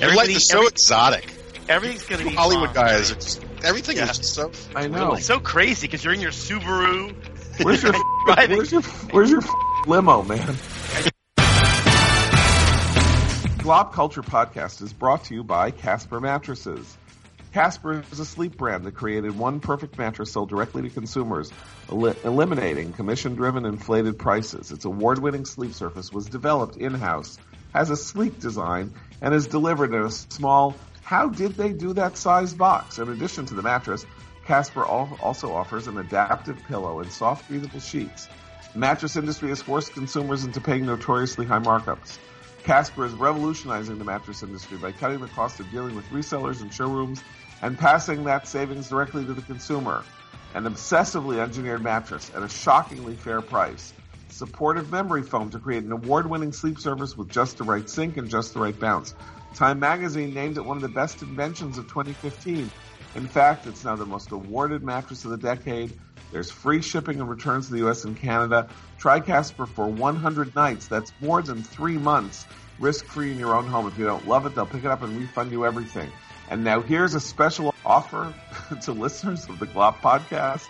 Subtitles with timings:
[0.00, 1.32] Your life is so every- exotic.
[1.68, 2.86] everything's gonna be Hollywood fine.
[2.86, 4.10] guys are just everything Yeah.
[4.10, 4.50] is just so.
[4.74, 5.14] I know.
[5.14, 7.14] It's so crazy because you're in your Subaru.
[7.64, 7.92] Where's your
[8.26, 8.56] Driving.
[8.56, 9.42] where's your where's your
[9.86, 10.56] limo, man?
[13.58, 16.96] Glop Culture Podcast is brought to you by Casper Mattresses.
[17.52, 21.50] Casper is a sleep brand that created one perfect mattress sold directly to consumers,
[21.90, 24.70] eli- eliminating commission-driven inflated prices.
[24.70, 27.38] Its award-winning sleep surface was developed in-house,
[27.76, 28.90] has a sleek design,
[29.20, 32.98] and is delivered in a small how did they do that size box?
[32.98, 34.04] In addition to the mattress,
[34.44, 38.28] Casper also offers an adaptive pillow and soft breathable sheets.
[38.72, 42.18] The mattress industry has forced consumers into paying notoriously high markups.
[42.64, 46.72] Casper is revolutionizing the mattress industry by cutting the cost of dealing with resellers and
[46.72, 47.22] showrooms
[47.62, 50.02] and passing that savings directly to the consumer.
[50.54, 53.92] An obsessively engineered mattress at a shockingly fair price.
[54.36, 58.28] Supportive memory foam to create an award-winning sleep surface with just the right sink and
[58.28, 59.14] just the right bounce.
[59.54, 62.70] Time magazine named it one of the best inventions of 2015.
[63.14, 65.90] In fact, it's now the most awarded mattress of the decade.
[66.32, 68.68] There's free shipping and returns to the US and Canada.
[68.98, 70.86] Try Casper for 100 nights.
[70.86, 72.44] That's more than three months.
[72.78, 73.86] Risk free in your own home.
[73.86, 76.12] If you don't love it, they'll pick it up and refund you everything.
[76.50, 78.34] And now here's a special offer
[78.82, 80.68] to listeners of the Glop podcast.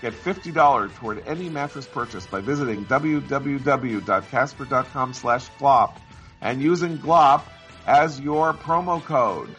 [0.00, 5.96] Get $50 toward any mattress purchase by visiting www.casper.com slash glop
[6.40, 7.42] and using glop
[7.84, 9.52] as your promo code.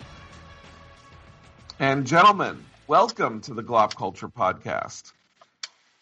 [1.77, 5.11] And gentlemen, welcome to the Glop Culture Podcast.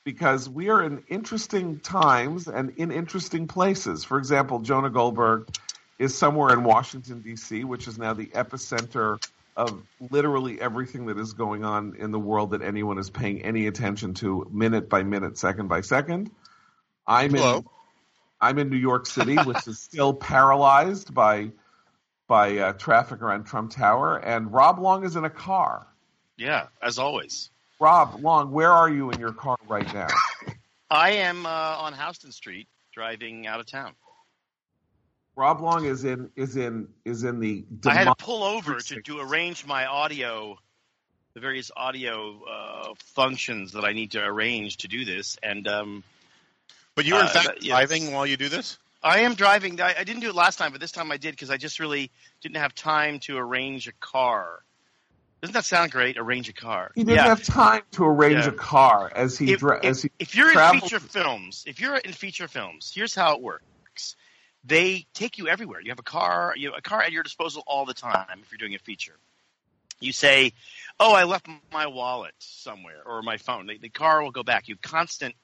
[0.04, 4.04] Because we are in interesting times and in interesting places.
[4.04, 5.48] For example, Jonah Goldberg
[5.98, 9.20] is somewhere in Washington, D.C., which is now the epicenter
[9.58, 13.66] of literally everything that is going on in the world that anyone is paying any
[13.66, 16.30] attention to minute by minute, second by second.
[17.08, 17.58] I'm Hello.
[17.58, 17.66] in
[18.40, 21.52] I'm in New York City, which is still paralyzed by
[22.28, 25.88] by uh, traffic around Trump Tower, and Rob Long is in a car.
[26.38, 27.50] Yeah, as always.
[27.80, 30.08] Rob Long, where are you in your car right now?
[30.92, 33.94] I am uh, on Houston Street driving out of town.
[35.38, 37.64] Rob Long is in is in is in the.
[37.86, 39.06] I had to pull over to, precinct.
[39.06, 40.58] to arrange my audio,
[41.36, 46.04] the various audio uh, functions that I need to arrange to do this, and um,
[46.96, 47.70] But you're in Uh, fact that- yes.
[47.70, 48.80] driving while you do this.
[49.04, 49.80] I am driving.
[49.80, 51.80] I, I didn't do it last time, but this time I did because I just
[51.80, 52.10] really
[52.42, 54.64] didn't have time to arrange a car.
[55.42, 56.18] Doesn't that sound great?
[56.18, 56.92] Arrange a car.
[56.96, 57.26] He didn't yeah.
[57.28, 58.48] have time to arrange Yeah.
[58.48, 61.80] a car as he if, dra- if- as he if you're in feature films, if
[61.80, 64.16] you're in feature films, here's how it works.
[64.68, 65.80] They take you everywhere.
[65.82, 68.52] You have a car, you have a car at your disposal all the time if
[68.52, 69.16] you're doing a feature.
[70.00, 70.52] You say,
[71.00, 74.68] "Oh, I left my wallet somewhere or my phone." The, the car will go back.
[74.68, 75.36] You have constant,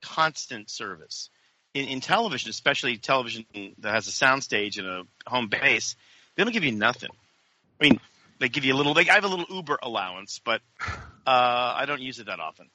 [0.00, 1.28] constant service.
[1.74, 3.44] In, in television, especially television
[3.78, 5.94] that has a soundstage and a home base,
[6.34, 7.10] they don't give you nothing.
[7.80, 8.00] I mean,
[8.40, 8.96] they give you a little.
[8.98, 12.70] I have a little Uber allowance, but uh, I don't use it that often.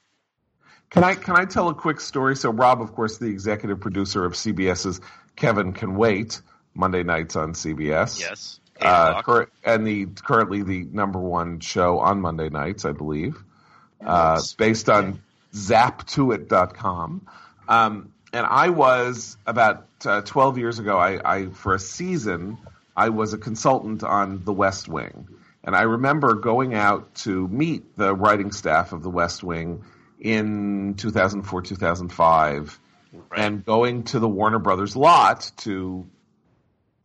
[0.89, 2.35] Can I can I tell a quick story?
[2.35, 5.01] So Rob, of course, the executive producer of CBS's
[5.39, 6.41] Kevin Can Wait
[6.75, 8.19] Monday nights on CBS.
[8.19, 8.59] Yes.
[8.79, 13.35] Uh, cur- and the currently the number one show on Monday nights, I believe,
[14.05, 15.21] uh, based on
[15.53, 17.27] zap2it.com.
[17.67, 20.97] Um, and I was about uh, 12 years ago.
[20.97, 22.57] I, I for a season
[22.95, 25.27] I was a consultant on The West Wing,
[25.63, 29.83] and I remember going out to meet the writing staff of The West Wing
[30.19, 32.79] in 2004, 2005,
[33.11, 33.39] Right.
[33.39, 36.05] and going to the Warner Brothers lot to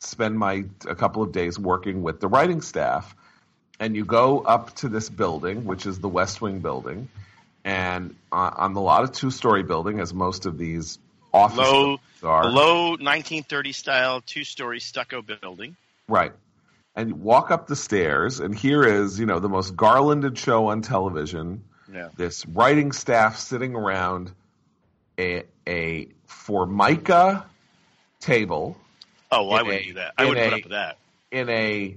[0.01, 3.17] spend my a couple of days working with the writing staff.
[3.81, 7.09] And you go up to this building, which is the West Wing building,
[7.65, 10.99] and uh, on the lot, a two-story building, as most of these
[11.33, 12.51] office Low- are.
[12.51, 15.77] Low 1930 style two story stucco building.
[16.07, 16.33] Right.
[16.95, 20.69] And you walk up the stairs, and here is, you know, the most garlanded show
[20.69, 21.65] on television.
[21.93, 22.11] Yeah.
[22.17, 24.31] This writing staff sitting around
[25.19, 27.47] a, a formica
[28.21, 28.77] table
[29.31, 30.15] Oh, well, I wouldn't a- do that.
[30.17, 30.99] I wouldn't a- put up with that.
[31.33, 31.97] in a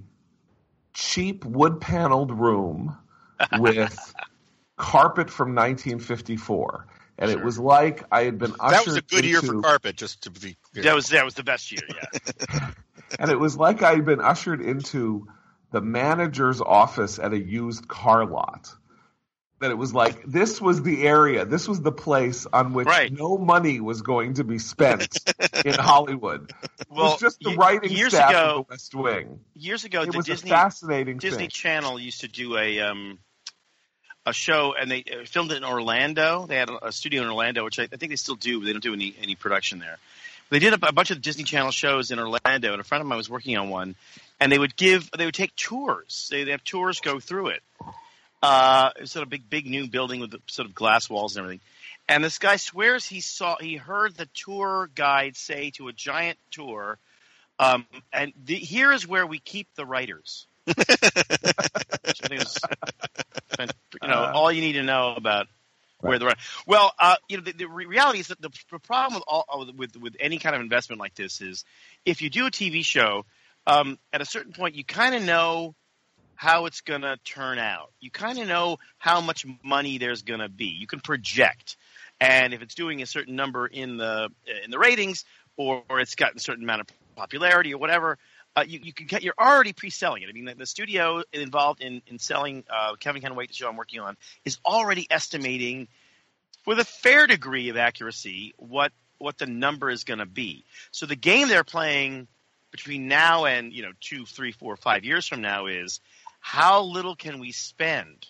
[0.93, 2.97] cheap wood paneled room
[3.59, 3.95] with
[4.75, 6.87] carpet from 1954.
[7.19, 9.95] And it was like I had been ushered That was a good year for carpet.
[9.95, 10.83] Just to be clear.
[10.83, 11.81] That was that was the best year.
[11.89, 12.69] Yeah.
[13.19, 15.27] and it was like I had been ushered into
[15.71, 18.71] the manager's office at a used car lot.
[19.59, 23.11] That it was like this was the area, this was the place on which Right.
[23.11, 25.17] no money was going to be spent
[25.65, 26.51] in Hollywood.
[26.79, 29.39] It Well, was just the writing years staff ago- of the West Wing.
[29.55, 31.49] Years ago, It the was Disney a fascinating Disney thing.
[31.49, 33.17] Channel used to do a um,
[34.27, 36.45] a show, and they uh, filmed it in Orlando.
[36.45, 38.59] They had a, studio in Orlando, which I, I think they still do.
[38.59, 39.97] But they don't do any any production there.
[40.51, 43.07] They did a, a bunch of Disney Channel shows in Orlando, and a friend of
[43.07, 43.95] mine was working on one.
[44.39, 46.27] and they would give they would take tours.
[46.29, 47.63] They would have tours go through it.
[48.41, 51.43] Uh, it was sort of big, big new building with sort of glass walls and
[51.43, 51.61] everything.
[52.07, 56.37] And this guy swears he saw, he heard the tour guide say to a giant
[56.51, 56.99] tour,
[57.59, 60.47] um, and the, here is where we keep the writers.
[60.65, 60.77] Which
[62.23, 62.57] I think is,
[64.01, 65.47] you know, Uh, all you need to know about
[65.99, 66.35] where the
[66.67, 69.95] well, uh, you know, the, the reality is that the, the problem with all with
[69.97, 71.65] with any kind of investment like this is
[72.05, 73.25] if you do a TV show,
[73.65, 75.73] um, at a certain point, you kind of know
[76.37, 77.91] how it's going to turn out.
[77.99, 80.67] You kind of know how much money there's going to be.
[80.67, 81.75] You can project,
[82.21, 84.29] and if it's doing a certain number in the
[84.63, 85.25] in the ratings,
[85.57, 88.17] or, or it's gotten a certain amount of popularity or whatever,
[88.55, 90.29] uh, you, you can get, you're already pre-selling it.
[90.29, 93.67] I mean, the, the studio involved in in selling uh, Kevin Can Wait, the show
[93.67, 95.87] I'm working on, is already estimating
[96.65, 100.65] with a fair degree of accuracy what what the number is going to be.
[100.91, 102.27] So the game they're playing
[102.71, 105.99] between now and you know two, three, four, five years from now is
[106.47, 108.25] how little can we spend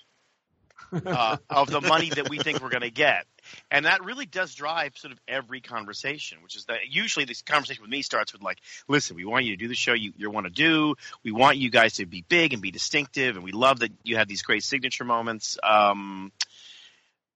[0.91, 3.27] uh, of the money that we think we're going to get.
[3.69, 7.83] And that really does drive sort of every conversation, which is that usually this conversation
[7.83, 10.31] with me starts with like, listen, we want you to do the show you, you
[10.31, 10.95] want to do.
[11.23, 13.35] We want you guys to be big and be distinctive.
[13.35, 15.59] And we love that you have these great signature moments.
[15.61, 16.31] Um,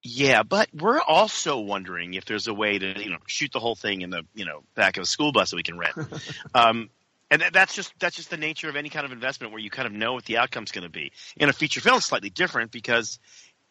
[0.02, 3.76] yeah, but we're also wondering if there's a way to, you know, shoot the whole
[3.76, 5.94] thing in the, you know, back of a school bus that we can rent.
[6.56, 6.90] um,
[7.32, 9.70] and that- that's just that's just the nature of any kind of investment where you
[9.70, 11.12] kind of know what the outcome's going to be.
[11.38, 13.18] In a feature film, it's slightly different because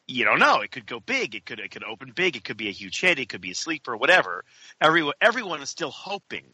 [0.07, 0.61] you don't know.
[0.61, 1.35] It could go big.
[1.35, 2.37] It could it could open big.
[2.37, 3.19] It could be a huge hit.
[3.19, 3.97] It could be a sleeper.
[3.97, 4.45] Whatever.
[4.81, 6.45] Everyone everyone is still hoping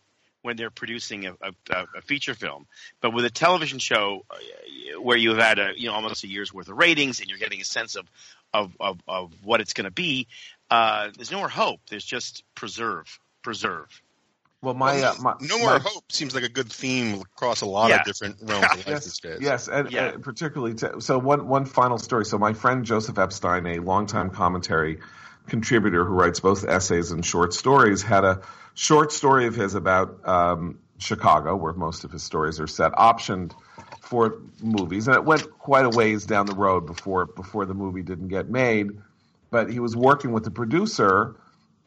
[0.44, 2.68] when they're producing a, a, a feature film.
[3.02, 6.54] But with a television show uh, where you've had a you know almost a year's
[6.54, 8.08] worth of ratings and you're getting a sense of
[8.54, 10.28] of of, of what it's going to be,
[10.72, 11.82] uh, there's no more hope.
[11.90, 13.90] There's just preserve, preserve.
[14.62, 17.66] Well, my, uh, my no more my- hope seems like a good theme across a
[17.68, 17.98] lot Yeah.
[18.00, 19.40] of different realms of life Yes, these days.
[19.40, 20.06] yes, and, Yeah.
[20.06, 21.20] and particularly to, so.
[21.20, 22.26] One one final story.
[22.26, 25.00] So my friend Joseph Epstein, a longtime commentary
[25.48, 28.42] contributor who writes both essays and short stories, had a
[28.74, 33.52] short story of his about um, Chicago, where most of his stories are set, optioned
[34.02, 38.02] for movies, and it went quite a ways down the road before before the movie
[38.02, 38.90] didn't get made.
[39.52, 41.36] But he was working with the producer,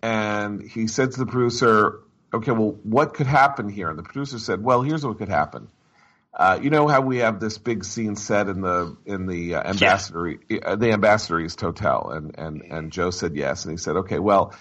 [0.02, 2.00] and he said to the producer,
[2.32, 5.68] "Okay, well, what could happen here?" And the producer said, "Well, here's what could happen."
[6.32, 9.62] Uh, you know how we have this big scene set in the in the uh,
[9.68, 13.96] ambassador uh, the ambassador East Hotel, and and and Joe said yes, and he said,
[13.96, 14.54] okay, well,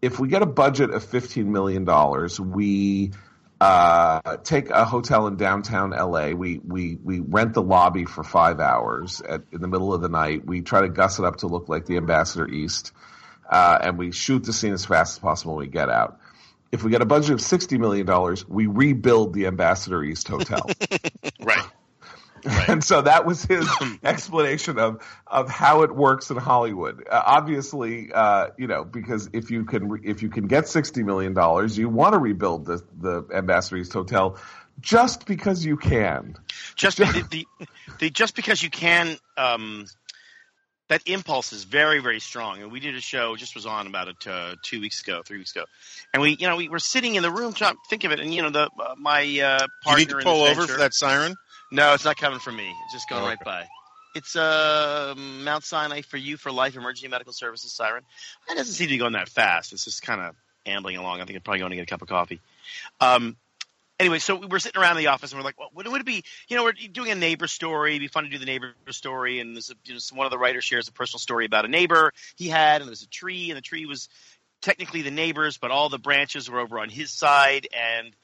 [0.00, 3.12] if we get a budget of fifteen million dollars, we
[3.60, 6.30] uh, take a hotel in downtown LA.
[6.30, 10.08] We we we rent the lobby for five hours at, in the middle of the
[10.08, 10.46] night.
[10.46, 12.92] We try to guss it up to look like the ambassador East,
[13.50, 16.18] uh, and we shoot the scene as fast as possible when we get out.
[16.72, 20.68] If we get a budget of sixty million dollars, we rebuild the Ambassador East Hotel.
[21.40, 21.64] Right.
[22.68, 23.68] And so that was his
[24.04, 27.06] explanation of of how it works in Hollywood.
[27.08, 31.04] Uh, obviously, uh, you know, because if you can re- if you can get sixty
[31.04, 34.38] million dollars, you want to rebuild the the Ambassador East Hotel
[34.80, 36.36] just because you can.
[36.74, 37.46] just the, the,
[38.00, 39.86] the just because you can um,
[40.92, 42.62] that impulse is very very strong.
[42.62, 45.38] And we did a show just was on about it uh, two weeks ago three
[45.38, 45.64] weeks ago.
[46.12, 48.20] And we you know we were sitting in the room trying to think of it.
[48.20, 50.94] And you know the uh, my uh, partner You need to pull over for that
[50.94, 51.34] siren.
[51.70, 52.68] no it's not coming from me.
[52.84, 53.66] It's just going Oh, right by.
[54.14, 58.02] It's uh, Mount Sinai for you for life emergency medical services siren.
[58.50, 59.72] It doesn't seem to be going that fast.
[59.72, 60.34] It's just kind of
[60.66, 61.22] ambling along.
[61.22, 62.40] I think I'm probably going to get a cup of coffee.
[63.00, 63.36] Um,
[64.02, 66.04] anyway, so we were sitting around in the office and we're like, well, would it
[66.06, 66.24] be?
[66.48, 67.92] You know, we're doing a neighbor story.
[67.92, 69.38] It'd be fun to do the neighbor story.
[69.38, 72.12] And a, you know, one of the writers shares a personal story about a neighbor
[72.36, 74.08] he had, and there was a tree, and the tree was
[74.60, 78.14] technically the neighbor's, but all the branches were over on his side, and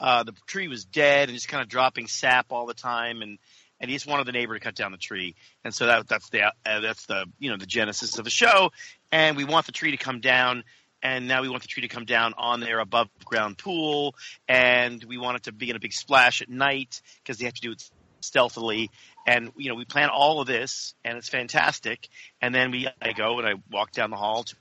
[0.00, 3.38] uh, the tree was dead and just kind of dropping sap all the time, and
[3.80, 6.28] and he just wanted the neighbor to cut down the tree, and so that that's
[6.30, 8.72] the uh, that's the you know the genesis of the show,
[9.12, 10.64] and we want the tree to come down,
[11.02, 14.14] and now we want the tree to come down on their above ground pool,
[14.48, 17.54] and we want it to be in a big splash at night because they have
[17.54, 17.90] to do it
[18.20, 18.90] stealthily,
[19.26, 22.08] and you know we plan all of this, and it's fantastic,
[22.40, 24.56] and then we I go and I walk down the hall to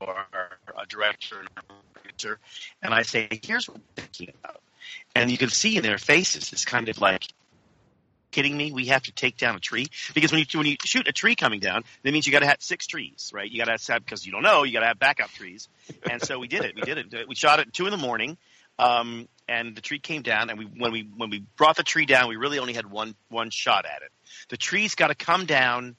[0.00, 0.26] our,
[0.76, 2.38] our director and our producer,
[2.82, 4.60] and I say, here's what we're thinking about,
[5.14, 7.26] and you can see in their faces it's kind of like
[8.32, 8.72] kidding me?
[8.72, 11.36] We have to take down a tree because when you when you shoot a tree
[11.36, 13.50] coming down, that means you got to have six trees, right?
[13.50, 15.68] You got to have because you don't know you got to have backup trees,
[16.10, 16.74] and so we did it.
[16.74, 17.28] We did it.
[17.28, 18.36] We shot it at two in the morning,
[18.78, 20.50] um, and the tree came down.
[20.50, 23.14] And we when we when we brought the tree down, we really only had one
[23.28, 24.10] one shot at it.
[24.48, 25.96] The tree's got to come down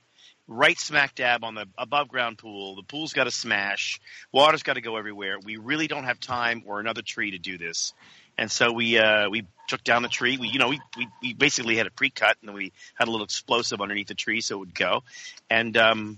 [0.48, 2.76] right smack dab on the above ground pool.
[2.76, 4.00] The pool's got to smash.
[4.32, 5.38] Water's got to go everywhere.
[5.44, 7.94] We really don't have time or another tree to do this.
[8.38, 10.38] And so we uh, we took down the tree.
[10.38, 13.12] We you know we, we we basically had a pre-cut, and then we had a
[13.12, 15.04] little explosive underneath the tree so it would go,
[15.50, 16.18] and um,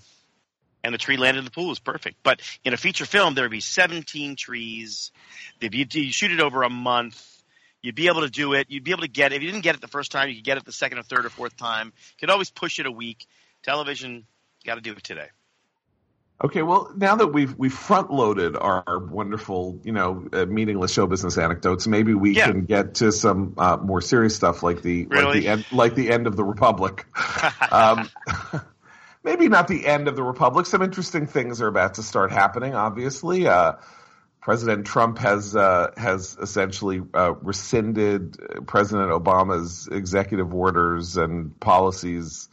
[0.85, 1.65] and the tree landed in the pool.
[1.65, 2.17] It was perfect.
[2.23, 5.11] But in a feature film, there would be 17 trees.
[5.59, 7.43] If you, you shoot it over a month,
[7.81, 8.67] you'd be able to do it.
[8.69, 9.37] You'd be able to get it.
[9.37, 11.03] If you didn't get it the first time, you could get it the second or
[11.03, 11.87] third or fourth time.
[11.87, 13.25] You could always push it a week.
[13.63, 14.27] Television,
[14.63, 15.29] got to do it today.
[16.43, 20.91] Okay, well, now that we've we front loaded our, our, wonderful, you know, uh, meaningless
[20.91, 22.47] show business anecdotes, maybe we Yeah.
[22.51, 26.09] can get to some uh, more serious stuff like the like the end like the
[26.09, 27.05] end of the republic.
[27.71, 28.09] um,
[29.23, 30.65] maybe not the end of the republic.
[30.65, 32.75] Some interesting things are about to start happening.
[32.75, 33.75] Obviously, uh,
[34.41, 38.37] President Trump has uh, has essentially uh, rescinded
[38.67, 42.49] President Obama's executive orders and policies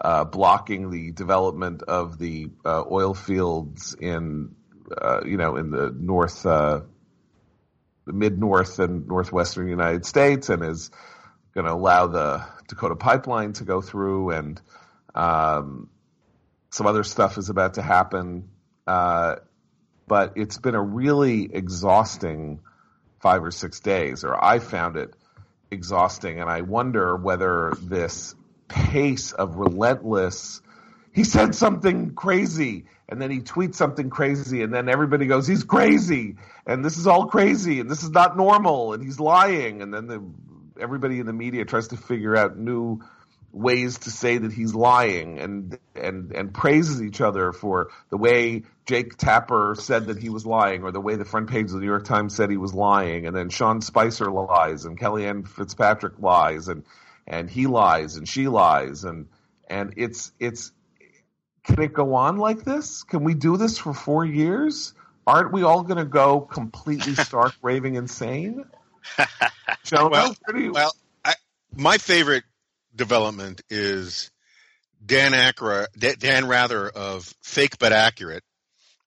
[0.00, 4.54] uh, blocking the development of the uh, oil fields in
[5.00, 6.80] uh, you know in the north uh,
[8.06, 10.90] the mid north and northwestern United States and is
[11.54, 14.60] going to allow the Dakota pipeline to go through and
[15.14, 15.88] um,
[16.70, 18.48] some other stuff is about to happen.
[18.86, 19.36] Uh,
[20.08, 22.60] but it's been a really exhausting
[23.20, 25.14] five or six days, or I found it
[25.70, 28.34] exhausting, and I wonder whether this
[28.72, 30.62] pace of relentless.
[31.12, 35.64] He said something crazy, and then he tweets something crazy, and then everybody goes, "He's
[35.64, 36.36] crazy,"
[36.66, 40.06] and this is all crazy, and this is not normal, and he's lying, and then
[40.06, 40.22] the
[40.80, 43.00] everybody in the media tries to figure out new
[43.52, 48.62] ways to say that he's lying and and and praises each other for the way
[48.86, 51.80] Jake Tapper said that he was lying or the way the front page of the
[51.80, 56.18] New York Times said he was lying and then Sean Spicer lies and Kellyanne Fitzpatrick
[56.18, 56.84] lies and
[57.26, 59.28] and he lies and she lies and
[59.68, 60.72] and it's it's
[61.64, 63.04] can it go on like this?
[63.04, 64.94] Can we do this for 4 years?
[65.26, 68.64] Aren't we all going to go completely stark raving insane?
[69.84, 70.92] Jonah, Well- you- Well,
[71.24, 71.34] I,
[71.76, 72.42] my favorite
[72.94, 74.30] development is
[75.04, 75.32] Dan
[75.96, 78.42] Da- Dan Rather of Fake But Accurate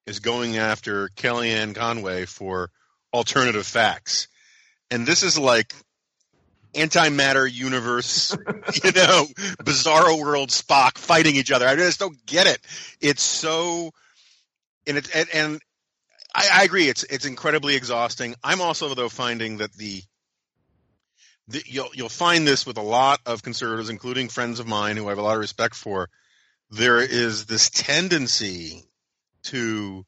[0.05, 2.69] is going after Kellyanne Conway for
[3.13, 4.27] alternative facts.
[4.91, 5.73] And this is like
[6.75, 8.31] antimatter universe,
[8.83, 9.25] you know,
[9.63, 11.67] bizarro world Spock fighting each other.
[11.67, 12.59] I just don't get it.
[13.01, 13.91] It's so,
[14.85, 15.61] and it, and, and
[16.33, 16.89] I, I agree.
[16.89, 18.35] It's, it's incredibly exhausting.
[18.43, 20.01] I'm also though finding that the,
[21.47, 25.05] the, you'll you'll find this with a lot of conservatives, including friends of mine who
[25.05, 26.09] I have a lot of respect for.
[26.71, 28.83] There is this tendency
[29.43, 30.03] to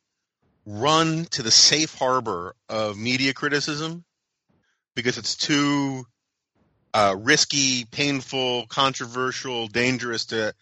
[0.65, 4.03] run to the safe harbor of media criticism
[4.95, 6.05] because it's too
[6.93, 10.53] uh, risky, painful, controversial, dangerous to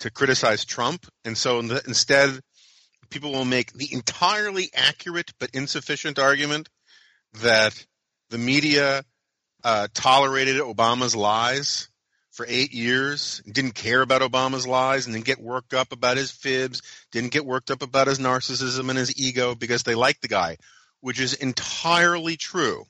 [0.00, 2.40] to criticize Trump, and so in the, instead,
[3.10, 6.68] people will make the entirely accurate but insufficient argument
[7.42, 7.86] that
[8.30, 9.04] the media
[9.62, 11.88] uh, tolerated Obama's lies
[12.32, 16.32] for eight years, didn't care about Obama's lies, and then get worked up about his
[16.32, 20.28] fibs, didn't get worked up about his narcissism and his ego because they liked the
[20.28, 20.56] guy,
[21.00, 22.84] which is entirely true.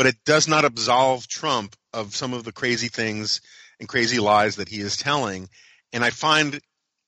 [0.00, 3.42] But it does not absolve Trump of some of the crazy things
[3.78, 5.50] and crazy lies that he is telling.
[5.92, 6.58] And I find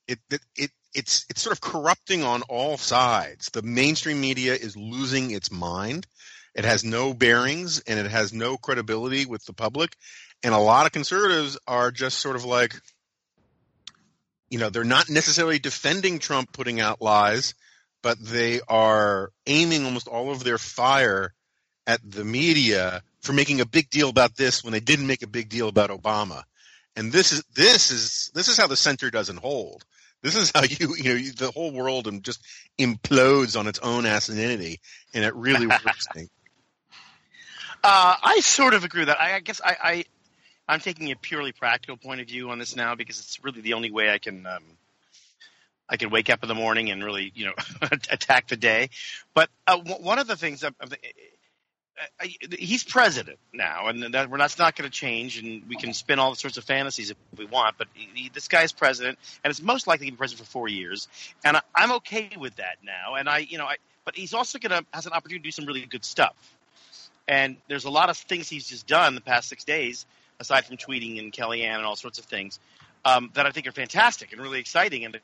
[0.06, 3.48] it that it it's it's sort of corrupting on all sides.
[3.48, 6.06] The mainstream media is losing its mind.
[6.54, 9.96] It has no bearings and it has no credibility with the public.
[10.42, 12.78] And a lot of conservatives are just sort of like,
[14.50, 17.54] you know, they're not necessarily defending Trump putting out lies,
[18.02, 21.32] but they are aiming almost all of their fire
[21.86, 25.28] at the media for making a big deal about this when they didn't make a
[25.28, 26.44] big deal about Obama.
[26.96, 29.84] And this is this is this is how the center doesn't hold.
[30.22, 32.44] This is how you you know you, the whole world and just
[32.78, 34.78] implodes on its own asininity,
[35.14, 36.06] and it really works.
[37.84, 39.20] Uh, I sort of agree with that.
[39.20, 40.04] I, I guess I, I
[40.68, 43.74] I'm taking a purely practical point of view on this now because it's really the
[43.74, 44.62] only way I can um,
[45.88, 47.54] I can wake up in the morning and really you know
[48.10, 48.90] attack the day.
[49.34, 50.64] But uh, w- one of the things
[52.58, 55.38] he's president now, and that, we're that's not going to change.
[55.38, 58.72] And we can spin all sorts of fantasies if we want, but he, this guy's
[58.72, 61.08] president, and it's most likely to be president for four years,
[61.44, 63.14] and I, I'm okay with that now.
[63.16, 65.52] And I, you know, I, but he's also going to has an opportunity to do
[65.52, 66.34] some really good stuff.
[67.28, 70.06] And there's a lot of things he's just done the past six days,
[70.40, 72.58] aside from tweeting and Kellyanne and all sorts of things,
[73.04, 75.20] um, that I think are fantastic and really exciting and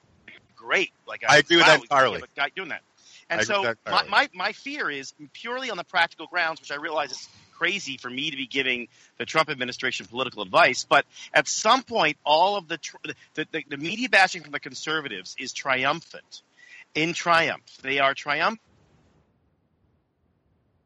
[0.56, 0.92] great.
[1.06, 2.22] Like I agree with that entirely.
[2.36, 2.82] guy doing that.
[3.30, 6.60] And I so that my, uh, my my fear is purely on the practical grounds,
[6.60, 10.86] which I realize is crazy for me to be giving the Trump administration political advice.
[10.88, 11.04] But
[11.34, 12.96] at some point, all of the tr-
[13.34, 16.42] the, the, the media bashing from the conservatives is triumphant.
[16.94, 18.60] In triumph, they are triumphant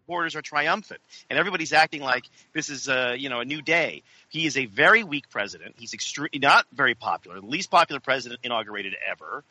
[0.03, 4.03] supporters are triumphant, and everybody's acting like this is a you know a new day.
[4.29, 5.75] He is a very weak president.
[5.79, 9.45] He's extremely not very popular, the least popular president inaugurated ever.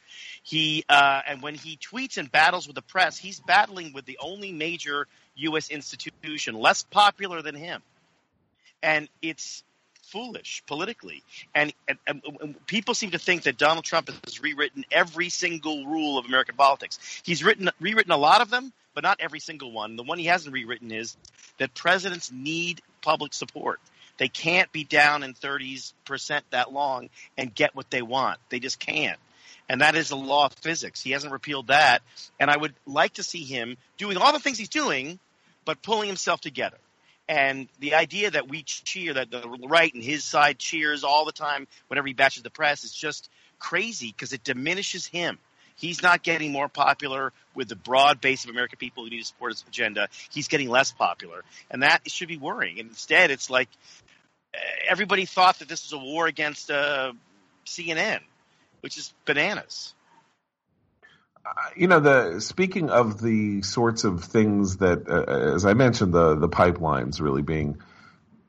[0.43, 4.17] He uh, and when he tweets and battles with the press, he's battling with the
[4.22, 5.70] only major U.S.
[5.70, 7.81] institution less popular than him,
[8.84, 9.63] and it's
[10.03, 11.24] foolish politically.
[11.55, 16.17] And, and, and, people seem to think that Donald Trump has rewritten every single rule
[16.17, 17.00] of American politics.
[17.24, 19.95] He's written rewritten a lot of them, but not every single one.
[19.95, 21.15] The one he hasn't rewritten is
[21.57, 23.79] that presidents need public support.
[24.17, 28.39] They can't be down in 30s percent that long and get what they want.
[28.50, 29.19] They just can't.
[29.69, 31.01] And that is the law of physics.
[31.01, 32.01] He hasn't repealed that.
[32.39, 35.17] And I would like to see him doing all the things he's doing,
[35.65, 36.77] but pulling himself together.
[37.29, 41.31] And the idea that we cheer, that the right and his side cheers all the
[41.31, 43.29] time whenever he bashes the press is just
[43.60, 45.39] crazy because it diminishes him.
[45.81, 49.25] He's not getting more popular with the broad base of American people who need to
[49.25, 50.09] support his agenda.
[50.29, 52.79] He's getting less popular, and that should be worrying.
[52.79, 53.67] And instead, it's like
[54.53, 54.57] eh,
[54.88, 57.13] everybody thought that this was a war against uh,
[57.65, 58.19] CNN,
[58.81, 59.95] which is bananas.
[61.43, 66.13] Uh, you know, the speaking of the sorts of things that, uh, as I mentioned,
[66.13, 67.81] the the pipelines really being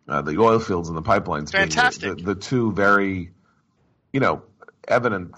[0.07, 2.03] uh, the oil fields and the pipelines Fantastic.
[2.03, 3.31] being the, the, the two very,
[4.13, 4.43] you know,
[4.87, 5.33] evident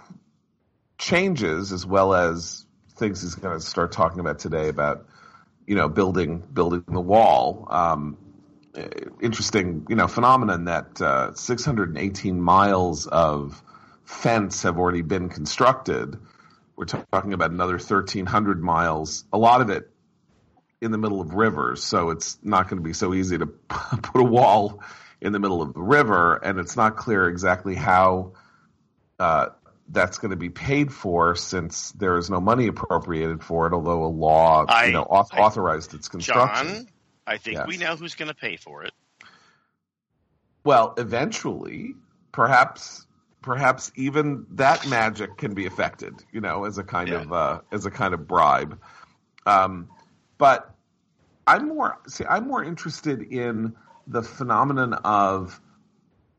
[1.04, 2.64] changes as well as
[2.96, 5.06] things he's going to start talking about today about
[5.66, 7.66] you know building building the wall.
[7.68, 8.16] Um,
[9.20, 13.62] interesting you know phenomenon that uh, 618 miles of
[14.04, 16.16] fence have already been constructed.
[16.74, 19.24] We're talking about another 1,300 miles.
[19.32, 19.90] A lot of it
[20.80, 24.20] in the middle of rivers, so it's not going to be so easy to put
[24.20, 24.82] a wall
[25.20, 28.32] in the middle of the river, and it's not clear exactly how
[29.18, 29.48] uh,
[29.88, 34.04] that's going to be paid for since there is no money appropriated for it, although
[34.04, 36.66] a law I, you know auth- I, authorized its construction.
[36.68, 36.88] John,
[37.26, 37.66] I think Yes.
[37.66, 38.92] we know who's going to pay for it.
[40.64, 41.94] Well, eventually,
[42.32, 43.06] perhaps
[43.42, 47.20] perhaps even that magic can be affected, you know, as a kind Yeah.
[47.20, 48.80] of uh, as a kind of bribe.
[49.44, 49.90] Um,
[50.38, 50.74] but
[51.46, 53.74] I'm more see, I'm more interested in
[54.06, 55.60] the phenomenon of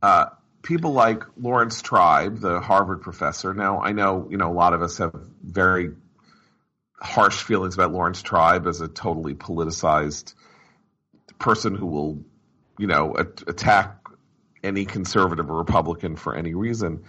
[0.02, 0.28] uh,
[0.65, 3.54] people like Laurence Tribe, the Harvard professor.
[3.54, 5.91] Now, I know you know a lot of us have very
[6.99, 10.34] harsh feelings about Laurence Tribe as a totally politicized
[11.39, 12.25] person who will,
[12.80, 13.97] you know, a- attack
[14.63, 17.04] any conservative or Republican for any reason.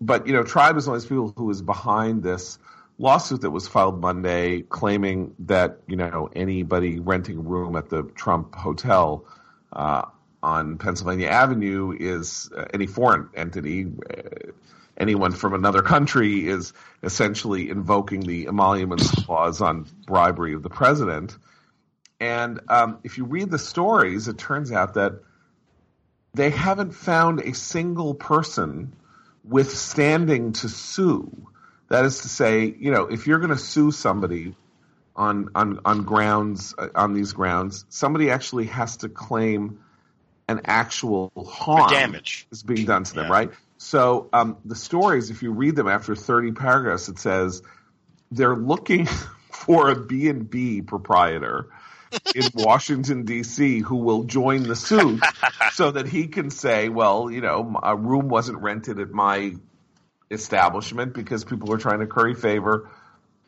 [0.00, 2.58] But you know, Tribe is one of those people who is behind this
[2.98, 8.02] lawsuit that was filed Monday, claiming that you know anybody renting a room at the
[8.02, 9.24] Trump Hotel
[9.72, 10.02] uh,
[10.44, 13.86] on Pennsylvania Avenue is uh, any foreign entity.
[13.86, 14.52] Uh,
[14.96, 21.36] anyone from another country is essentially invoking the emoluments clause on bribery of the president.
[22.20, 25.14] And um, if you read the stories, it turns out that
[26.34, 28.94] they haven't found a single person
[29.44, 31.48] withstanding to sue.
[31.88, 34.56] That is to say, you know, if you're going to sue somebody
[35.16, 39.78] on on on grounds uh, on these grounds, somebody actually has to claim
[40.48, 42.46] an actual harm damage.
[42.52, 43.32] is being done to them, Yeah.
[43.32, 43.50] right?
[43.78, 47.62] So um, the stories, if you read them after 30 paragraphs, it says
[48.30, 49.06] they're looking
[49.50, 51.70] for a B and B proprietor
[52.34, 53.80] in Washington D.C.
[53.80, 55.22] who will join the suit
[55.72, 59.54] so that he can say, well, you know, a room wasn't rented at my
[60.30, 62.90] establishment because people were trying to curry favor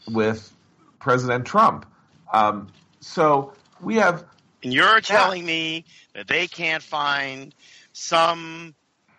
[0.08, 0.52] with
[1.00, 1.86] President Trump.
[2.32, 2.68] Um,
[3.00, 4.24] so we have
[4.66, 7.54] And you're telling me that they can't find
[7.92, 8.74] some,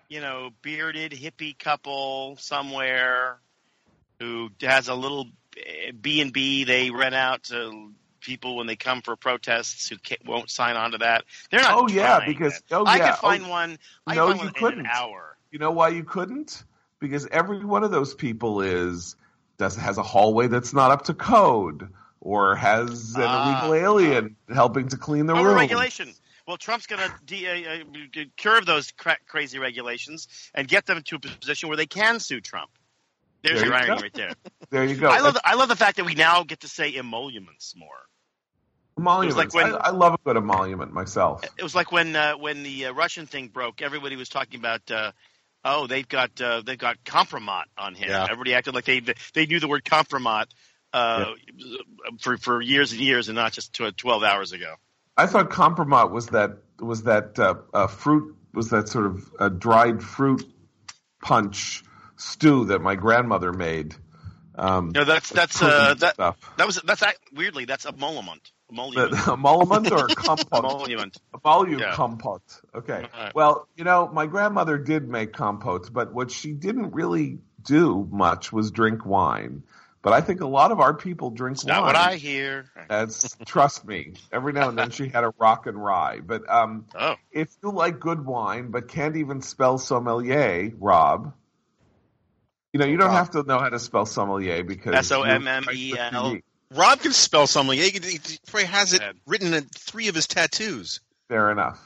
[0.10, 3.38] you know, bearded hippie couple somewhere
[4.20, 8.76] who has a little eh, B and B they rent out to people when they
[8.76, 11.24] come for protests who won't sign on to that.
[11.50, 11.76] They're not.
[11.76, 13.80] Oh, yeah, because- oh, I yeah, could find oh, one.
[14.06, 14.82] I no, you couldn't.
[14.82, 15.38] an hour.
[15.52, 16.62] You know why you couldn't?
[17.00, 19.16] Because every one of those people is
[19.58, 21.88] does has a hallway that's not up to code,
[22.28, 25.46] or has an Ah, illegal alien helping to clean the room.
[25.46, 26.14] Overregulation.
[26.46, 27.84] Well, Trump's going to uh,
[28.22, 32.20] uh, curb those cra- crazy regulations and get them to a position where they can
[32.20, 32.70] sue Trump.
[33.44, 34.02] There's There your you irony go.
[34.02, 34.32] right there.
[34.70, 35.08] There you go.
[35.08, 37.88] I love the, I love the fact that we now get to say emoluments more.
[38.98, 39.38] emoluments.
[39.38, 41.46] like when- I, I love a good emolument myself.
[41.58, 43.82] It was like when uh, when the uh, Russian thing broke.
[43.82, 44.92] Everybody was talking about.
[44.92, 45.12] Uh,
[45.66, 48.08] Oh, they've got uh, they've got compromat on him.
[48.10, 48.24] Yeah.
[48.24, 49.02] Everybody acted like they
[49.34, 50.46] they knew the word compromat
[50.98, 51.34] uh,
[52.20, 54.76] for for years and years, and not just tw- twelve hours ago.
[55.16, 59.50] I thought compromat was that was that uh, uh, fruit was that sort of uh,
[59.50, 60.44] dried fruit
[61.22, 61.84] punch
[62.16, 63.96] stew that my grandmother made.
[64.56, 66.38] Um, No, that's that's uh, that stuff.
[66.58, 68.52] that was that's weirdly that's emolument.
[68.72, 69.12] Emolument.
[69.12, 70.48] The, emolument or compote?
[70.52, 71.18] Emolument.
[71.34, 71.94] Emolument Yeah.
[71.94, 72.42] compote.
[72.76, 73.06] Okay.
[73.14, 73.34] Right.
[73.34, 78.52] Well, you know, my grandmother did make compotes, but what she didn't really do much
[78.52, 79.64] was drink wine.
[80.02, 81.76] But I think a lot of our people drink wine.
[81.76, 82.66] Not what I hear.
[82.88, 84.14] That's trust me.
[84.32, 86.20] Every now and then she had a rock and rye.
[86.20, 91.34] But um, Oh, if you like good wine but can't even spell sommelier, Rob,
[92.74, 93.18] you know you don't Rob.
[93.18, 96.32] have to know how to spell sommelier because S O M you're M E L.
[96.32, 97.84] right Rob can spell sommelier.
[97.84, 101.00] He, he probably has it written in three of his tattoos.
[101.30, 101.80] Fair enough.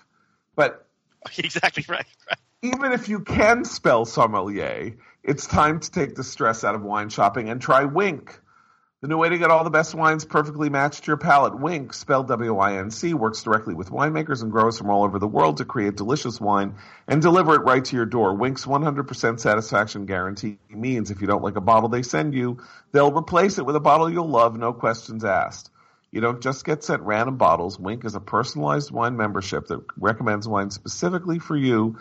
[0.55, 0.87] But
[1.37, 2.05] exactly right.
[2.27, 2.39] right.
[2.63, 7.09] Even if you can spell sommelier, it's time to take the stress out of wine
[7.09, 8.39] shopping and try Winc.
[9.01, 11.59] The new way to get all the best wines perfectly matched to your palate.
[11.59, 15.65] Winc, spelled W-I-N-C, works directly with winemakers and growers from all over the world to
[15.65, 16.75] create delicious wine
[17.07, 18.35] and deliver it right to your door.
[18.35, 22.59] Winc's 100% satisfaction guarantee means if you don't like a bottle they send you,
[22.91, 25.71] they'll replace it with a bottle you'll love, no questions asked.
[26.11, 27.79] You don't just get sent random bottles.
[27.79, 31.97] Winc is a personalized wine membership that recommends wine specifically for you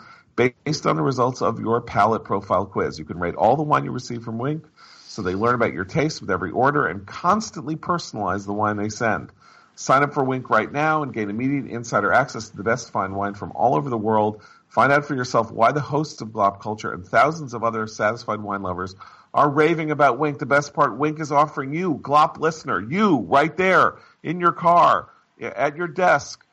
[0.65, 2.97] based on the results of your palate profile quiz.
[2.97, 4.65] You can rate all the wine you receive from Winc
[5.05, 8.89] so they learn about your taste with every order and constantly personalize the wine they
[8.89, 9.31] send.
[9.75, 13.13] Sign up for Winc right now and gain immediate insider access to the best fine
[13.13, 14.41] wine from all over the world.
[14.69, 18.41] Find out for yourself why the hosts of Glop Culture and thousands of other satisfied
[18.41, 18.95] wine lovers
[19.33, 20.39] are raving about Winc.
[20.39, 25.09] The best part, Winc is offering you, Glop listener, you right there in your car,
[25.41, 26.45] at your desk,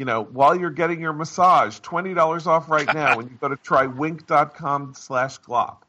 [0.00, 3.56] you know, while you're getting your massage, $20 off right now when you go to
[3.56, 5.82] trywinc.com slash glop.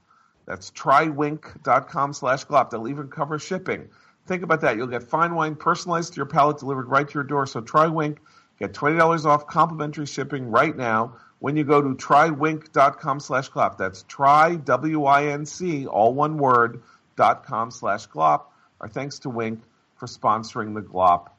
[0.45, 2.71] That's trywinc.com slash glop.
[2.71, 3.87] They'll even cover shipping.
[4.27, 4.75] Think about that.
[4.75, 7.47] You'll get fine wine personalized to your palate delivered right to your door.
[7.47, 8.17] So try Winc.
[8.59, 13.77] Get $20 off complimentary shipping right now when you go to trywinc.com slash glop.
[13.77, 16.83] That's try, W-I-N-C, all one word,
[17.15, 18.47] dot com slash glop.
[18.81, 19.61] Our thanks to Winc
[19.95, 21.29] for sponsoring the Glop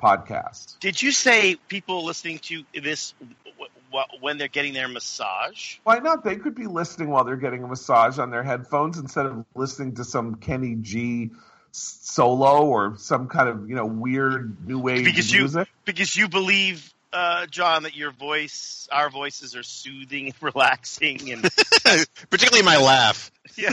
[0.00, 0.78] podcast.
[0.80, 5.76] Did you say people listening to this w- w- when they're getting their massage?
[5.84, 6.24] Why not?
[6.24, 9.94] They could be listening while they're getting a massage on their headphones instead of listening
[9.96, 11.30] to some Kenny G
[11.72, 15.68] solo or some kind of you know weird new age Because you- music.
[15.84, 21.42] Because you believe, uh, John, that your voice, our voices are soothing and relaxing, and
[22.30, 23.30] Particularly my laugh.
[23.56, 23.72] yeah,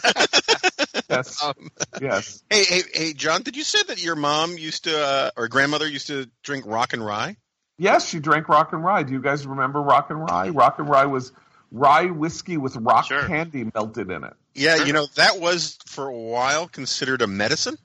[1.10, 1.70] Yes, Um,
[2.02, 2.44] yes.
[2.50, 5.88] hey, hey, hey, John, did you say that your mom used to, uh, or grandmother
[5.88, 7.38] used to drink rock and rye?
[7.78, 9.04] Yes, she drank rock and rye.
[9.04, 10.50] Do you guys remember rock and rye?
[10.50, 11.32] Rock and rye was
[11.72, 13.28] rye whiskey with rock Sure.
[13.28, 14.34] candy melted in it.
[14.56, 14.88] Yeah, Sure.
[14.88, 17.78] you know, that was for a while considered a medicine.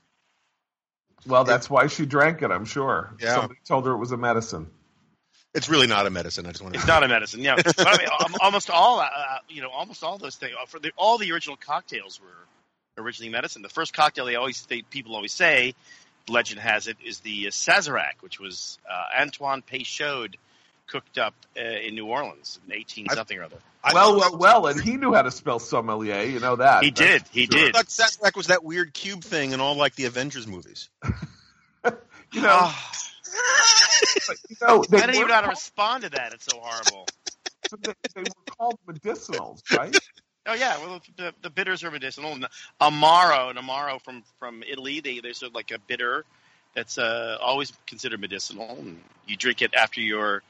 [1.26, 3.14] Well, that's why she drank it, I'm sure.
[3.20, 3.35] Yeah.
[3.35, 4.68] Somebody told her it was a medicine.
[5.55, 6.47] It's really not a medicine.
[6.47, 6.81] I just want to.
[6.81, 7.41] it's not a medicine.
[7.41, 8.09] Yeah, but I mean,
[8.41, 9.09] almost all, uh,
[9.49, 10.55] you know, almost all those things.
[10.69, 13.62] For the, all the original cocktails were originally medicine.
[13.62, 15.75] The first cocktail they always, they, people always say,
[16.29, 20.37] legend has it, is the uh, Sazerac, which was uh, Antoine Peychaud
[20.87, 23.57] cooked up uh, in New Orleans in eighteen something or other.
[23.85, 26.23] I well, well, well, and he knew how to spell sommelier.
[26.23, 26.85] You know that.
[26.85, 27.23] He That's did.
[27.33, 27.59] He sure.
[27.59, 27.75] I did.
[27.75, 30.88] thought Sazerac was that weird cube thing in all like the Avengers movies.
[32.33, 32.73] You know,
[34.29, 36.33] Ah, you know I didn't even know how to respond to that.
[36.33, 37.07] It's so horrible.
[37.83, 39.97] they, they were called medicinals, right?
[40.47, 42.37] Oh yeah, well the, the bitters are medicinal.
[42.81, 46.25] Amaro, an Amaro from from Italy, they there's sort of like a bitter
[46.75, 50.43] that's uh, always considered medicinal, and you drink it after your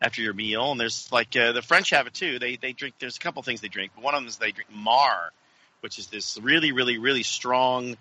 [0.00, 0.70] after your meal.
[0.70, 2.38] And there's like uh, the French have it too.
[2.38, 2.94] They they drink.
[2.98, 5.32] There's a couple things they drink, but one of them is they drink marc,
[5.80, 7.96] which is this really really really strong.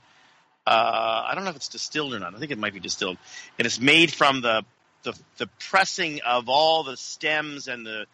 [0.66, 2.36] Uh, I don't know if it's distilled or not.
[2.36, 3.18] I think it might be distilled,
[3.58, 4.64] and it's made from the
[5.04, 8.06] the, the pressing of all the stems and the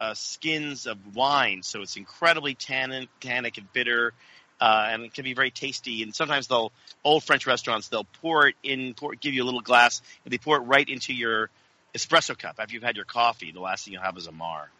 [0.00, 4.12] uh, skins of wine, so it's incredibly tannin, tannic and bitter,
[4.60, 6.02] uh, and it can be very tasty.
[6.02, 9.60] And sometimes they'll old French restaurants they'll pour it in, pour, give you a little
[9.60, 11.50] glass, and they pour it right into your
[11.94, 13.52] espresso cup after you've had your coffee.
[13.52, 14.70] The last thing you'll have is a marc.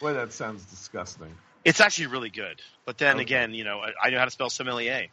[0.00, 1.34] Boy, that sounds disgusting.
[1.64, 3.22] It's actually really good, but then Okay.
[3.22, 5.06] again, you know, I, I know how to spell sommelier.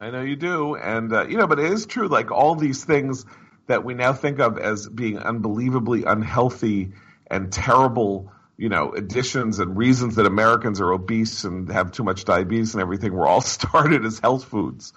[0.00, 2.08] I know you do, and uh, you know, but it is true.
[2.08, 3.26] Like all these things
[3.70, 6.90] that we now think of as being unbelievably unhealthy
[7.28, 12.24] and terrible, you know, additions and reasons that Americans are obese and have too much
[12.24, 14.92] diabetes and everything were all started as health foods.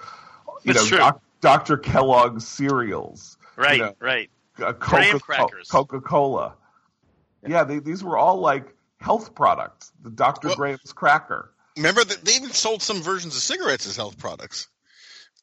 [0.63, 0.97] You That's know, true.
[0.97, 1.77] Doc, Dr.
[1.77, 4.29] Kellogg's cereals, Right, know, right.
[4.59, 5.67] uh, Graham Coca crackers.
[5.69, 6.55] Coca Cola.
[7.47, 9.91] Yeah, they, these were all like health products.
[10.01, 10.47] The Dr.
[10.47, 11.51] Well- Graham's cracker.
[11.77, 14.67] Remember that they even sold some versions of cigarettes as health products.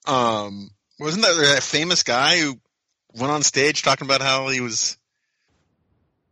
[0.07, 2.59] Um, wasn't that that famous guy who
[3.15, 4.97] went on stage talking about how he was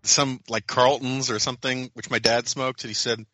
[0.02, 3.24] some like Carlton's or something, which my dad smoked, and he said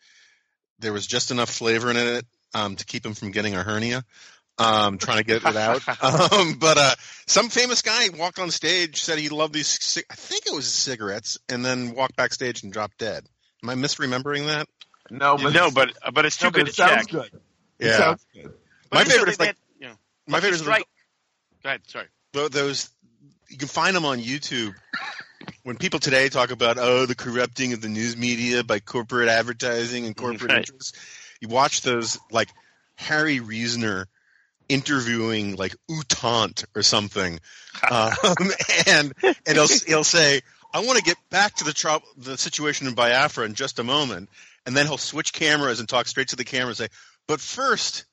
[0.79, 4.05] there was just enough flavor in it um, to keep him from getting a hernia.
[4.59, 5.83] um, trying to get it out.
[6.33, 6.95] um, but uh,
[7.27, 9.79] some famous guy walked on stage, said he loved these.
[9.79, 13.25] ci- I think it was cigarettes, and then walked backstage and dropped dead.
[13.63, 14.69] Am I misremembering that?
[15.11, 17.09] No, but no, but but it's too no, good it to sounds check.
[17.11, 17.41] good.
[17.79, 17.97] It Yeah.
[17.99, 18.53] sounds good.
[18.91, 19.95] But My favorite is like- that- you know,
[20.29, 20.87] My favorite is the- strike.
[21.63, 21.81] Go ahead.
[21.89, 22.07] Sorry.
[22.33, 22.89] those.
[23.55, 24.75] You can find them on YouTube.
[25.63, 30.07] When people today talk about oh the corrupting of the news media by corporate advertising
[30.07, 30.59] and corporate Right.
[30.59, 30.99] interests,
[31.41, 32.49] you watch those like
[32.97, 34.09] Harry Reasoner
[34.69, 37.39] interviewing like U Thant or something,
[37.93, 38.13] um,
[38.89, 40.41] and and he'll he'll say,
[40.73, 43.85] "I want to get back to the trou the situation in Biafra in just a
[43.85, 44.31] moment,"
[44.67, 46.89] and then he'll switch cameras and talk straight to the camera and say,
[47.29, 48.05] "But first,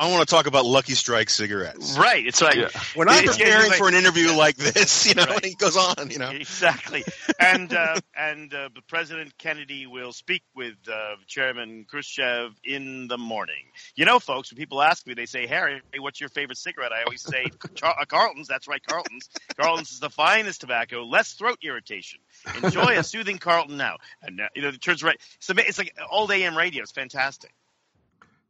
[0.00, 2.24] I want to talk about Lucky Strike cigarettes." Right.
[2.26, 2.68] It's like Yeah.
[2.94, 5.36] When I'm It's- it's preparing like- for an interview like this, you know, Right.
[5.36, 6.30] and he goes on, you know.
[6.30, 7.04] Exactly,
[7.40, 13.64] and uh, and uh, President Kennedy will speak with uh, Chairman Khrushchev in the morning.
[13.96, 17.02] You know, folks, when people ask me, they say, "Harry, what's your favorite cigarette?" I
[17.02, 19.28] always say, Char- uh, "Carlton's." That's right, Carlton's.
[19.60, 22.20] Carlton's is the finest tobacco, less throat irritation.
[22.62, 23.96] Enjoy a soothing Carlton now.
[24.22, 25.18] And uh, you know, it turns right.
[25.38, 26.82] It's, it's like old AM radio.
[26.82, 27.50] It's fantastic.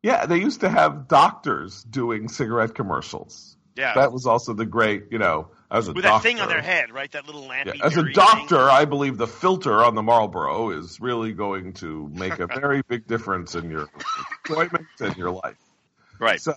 [0.09, 3.57] Yeah, they used to have doctors doing cigarette commercials.
[3.77, 6.17] Yeah, That was also the great, you know, as a with doctor.
[6.17, 7.13] that thing on their head, right?
[7.13, 7.75] That little Yeah.
[7.83, 8.81] As a doctor, thing.
[8.81, 13.07] I believe the filter on the Marlboro is really going to make a very big
[13.07, 13.89] difference in your
[14.49, 15.59] enjoyment and your life.
[16.19, 16.41] right?
[16.41, 16.55] So,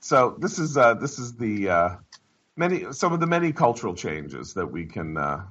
[0.00, 1.96] so this is uh, this is the uh,
[2.56, 5.44] many some of the many cultural changes that we can uh,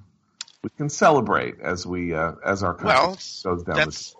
[0.63, 3.75] we can celebrate as we uh, as our country Well, goes down.
[3.75, 4.15] That's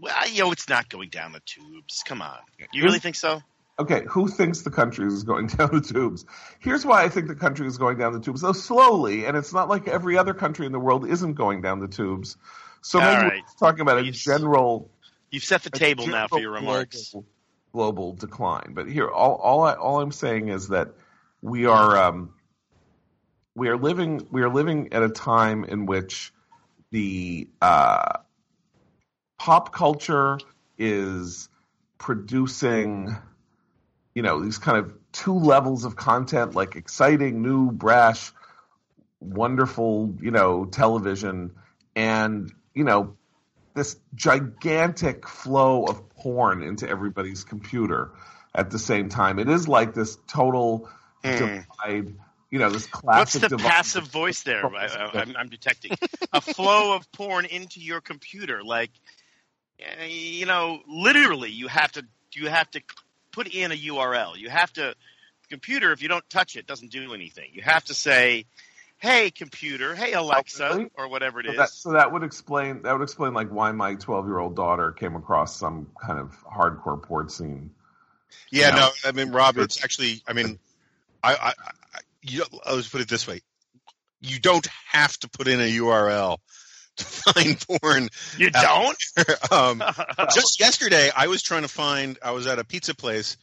[0.00, 2.02] well, you know, it's not going down the tubes.
[2.04, 2.38] Come on,
[2.72, 3.42] you really think so?
[3.78, 6.24] Okay, who thinks the country is going down the tubes?
[6.58, 9.52] Here's why I think the country is going down the tubes, though slowly, and it's
[9.52, 12.36] not like every other country in the world isn't going down the tubes.
[12.80, 13.42] So maybe right.
[13.42, 14.22] we're talking about a Please.
[14.22, 14.90] general
[15.30, 17.10] You've set the table now for your remarks.
[17.10, 17.26] Global,
[17.72, 18.72] global decline.
[18.74, 20.94] But here, all all, I, all I'm saying is that
[21.42, 22.30] we are um,
[23.54, 26.32] we are living we are living at a time in which
[26.90, 28.18] the uh,
[29.38, 30.38] pop culture
[30.78, 31.48] is
[31.98, 33.16] producing,
[34.14, 38.32] you know, these kind of two levels of content, like exciting, new, brash,
[39.20, 41.52] wonderful, you know, television,
[41.94, 43.16] and you know,
[43.74, 48.12] this gigantic flow of porn into everybody's computer
[48.54, 49.38] at the same time.
[49.38, 50.88] It is like this total
[51.22, 51.58] Hmm.
[51.78, 52.14] divide.
[52.50, 53.42] You know, this What's classic.
[53.42, 53.68] the divide.
[53.68, 54.64] passive voice there?
[54.74, 55.92] I, I'm detecting
[56.32, 58.62] a flow of porn into your computer.
[58.62, 58.90] Like,
[60.06, 62.82] you know, literally, you have to you have to
[63.32, 64.36] put in a URL.
[64.36, 64.94] You have to
[65.48, 65.92] computer.
[65.92, 67.50] If you don't touch it, doesn't do anything.
[67.52, 68.46] You have to say,
[68.98, 69.94] "Hey, computer.
[69.94, 70.90] Hey, Alexa," really?
[70.94, 71.58] or whatever it So is.
[71.58, 74.92] that, so that would explain that would explain like why my 12 year old daughter
[74.92, 77.70] came across some kind of hardcore porn scene.
[78.50, 78.76] Yeah, No.
[78.76, 80.58] no, I mean, Rob, it's actually, I mean,
[81.22, 83.40] I, I, I you, let's put it this way:
[84.20, 86.38] you don't have to put in a URL
[86.98, 88.08] to find porn.
[88.38, 88.96] you don't.
[89.50, 89.82] um,
[90.34, 92.18] just yesterday, I was trying to find.
[92.22, 93.36] I was at a pizza place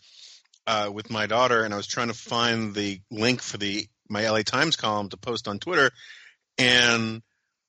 [0.66, 4.28] uh, with my daughter, and I was trying to find the link for the my
[4.28, 5.92] LA Times column to post on Twitter,
[6.58, 7.22] and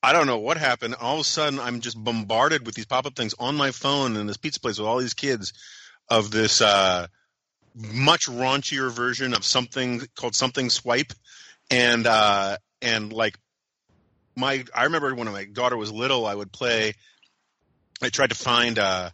[0.03, 0.95] I don't know what happened.
[1.01, 4.17] All of a sudden, I'm just bombarded with these pop up things on my phone
[4.17, 5.53] in this pizza place with all these kids
[6.09, 7.07] of this uh,
[7.75, 11.13] much raunchier version of something called something swipe,
[11.71, 13.39] and uh, and like
[14.37, 16.95] my I remember when my daughter was little, I would play.
[18.03, 19.11] I tried to find uh,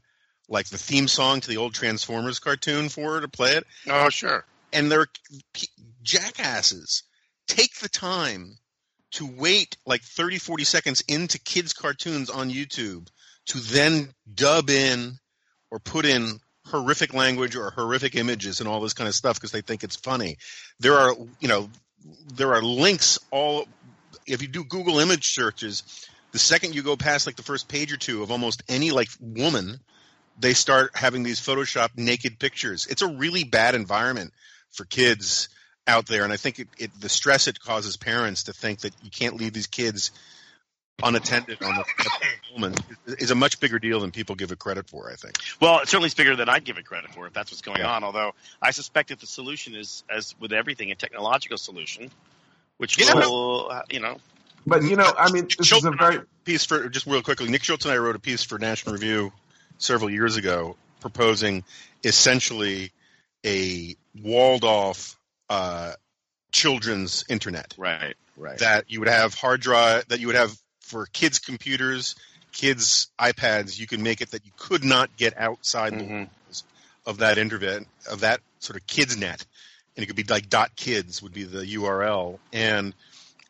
[0.49, 4.09] like the theme song to the old Transformers cartoon for her to play it, oh,
[4.09, 4.45] sure.
[4.73, 5.07] and they're
[6.03, 7.05] jackasses.
[7.47, 8.57] Take the time
[9.13, 13.09] to wait like 30, 40 seconds into kids' cartoons on YouTube
[13.47, 15.19] to then dub in
[15.71, 19.53] or put in horrific language or horrific images and all this kind of stuff because
[19.53, 20.37] they think it's funny.
[20.79, 21.69] There are, you know,
[22.35, 23.67] there are links all.
[24.27, 25.83] If you do Google image searches,
[26.33, 29.09] the second you go past like the first page or two of almost any like
[29.21, 29.81] woman,
[30.39, 32.87] they start having these Photoshop naked pictures.
[32.87, 34.33] It's a really bad environment
[34.71, 35.49] for kids
[35.87, 38.95] out there, and I think it, it the stress it causes parents to think that
[39.03, 40.13] you can't leave these kids
[41.03, 41.85] unattended on the
[42.53, 45.11] moment is a much bigger deal than people give it credit for.
[45.11, 45.37] I think.
[45.61, 47.91] Well, it's certainly bigger than I'd give it credit for if that's what's going Yeah.
[47.91, 48.05] on.
[48.05, 52.11] Although I suspect that the solution is, as with everything, a technological solution,
[52.81, 54.17] which Yeah, will, uh, you know,
[54.67, 57.49] But you know, I mean, this is a Children- very piece for just real quickly.
[57.51, 59.33] Nick Schulz and I wrote a piece for National Review
[59.77, 61.63] several years ago, proposing
[62.05, 62.91] essentially
[63.45, 65.19] a walled off
[65.51, 65.93] uh,
[66.53, 68.59] children's internet right, right.
[68.59, 72.15] that you would have hard drive that you would have for kids' computers,
[72.53, 73.79] kids' iPads.
[73.79, 76.29] You could make it that you could not get outside the Mhm.
[76.47, 76.65] walls
[77.05, 79.45] of that internet of that sort of kids net,
[79.97, 82.95] and it could be like dot kids would be the URL, and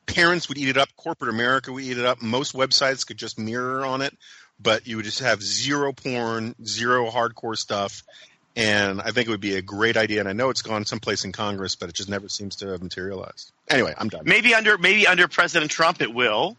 [0.07, 0.89] parents would eat it up.
[0.97, 2.23] Corporate America would eat it up.
[2.23, 4.17] Most websites could just mirror on it,
[4.61, 8.03] but you would just have zero porn, zero hardcore stuff.
[8.57, 10.21] And I think it would be a great idea.
[10.21, 12.83] And I know it's gone someplace in Congress, but it just never seems to have
[12.83, 13.53] materialized.
[13.69, 14.23] Anyway, I'm done.
[14.25, 16.57] Maybe under maybe under President Trump it will.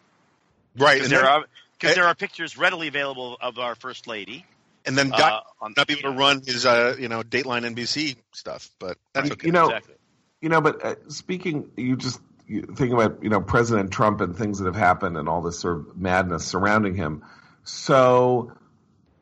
[0.77, 0.95] Right.
[0.95, 1.45] Because there are
[1.77, 4.45] because there are pictures readily available of our first lady.
[4.85, 5.41] And then uh,
[5.77, 9.47] not be able to run his uh, you know Dateline NBC stuff, but that's okay.
[9.47, 9.95] You know, exactly.
[10.41, 14.35] you know, but uh, speaking, you just you thinking about you know President Trump and
[14.35, 17.23] things that have happened and all this sort of madness surrounding him.
[17.63, 18.53] So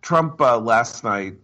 [0.01, 1.35] Trump uh, last night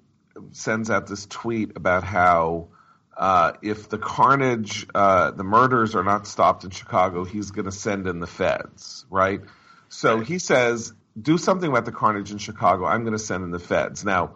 [0.52, 2.70] sends out this tweet about how
[3.18, 7.72] uh, if the carnage, uh, the murders are not stopped in Chicago, he's going to
[7.72, 9.42] send in the feds, right?
[9.88, 12.86] So he says, do something about the carnage in Chicago.
[12.86, 14.04] I'm going to send in the feds.
[14.04, 14.36] Now,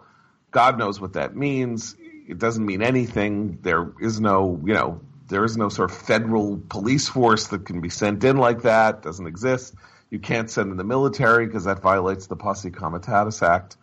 [0.50, 1.96] God knows what that means.
[2.28, 3.58] It doesn't mean anything.
[3.62, 7.80] There is no, you know, there is no sort of federal police force that can
[7.80, 8.96] be sent in like that.
[8.96, 9.74] It doesn't exist.
[10.10, 13.76] You can't send in the military because that violates the Posse Comitatus Act.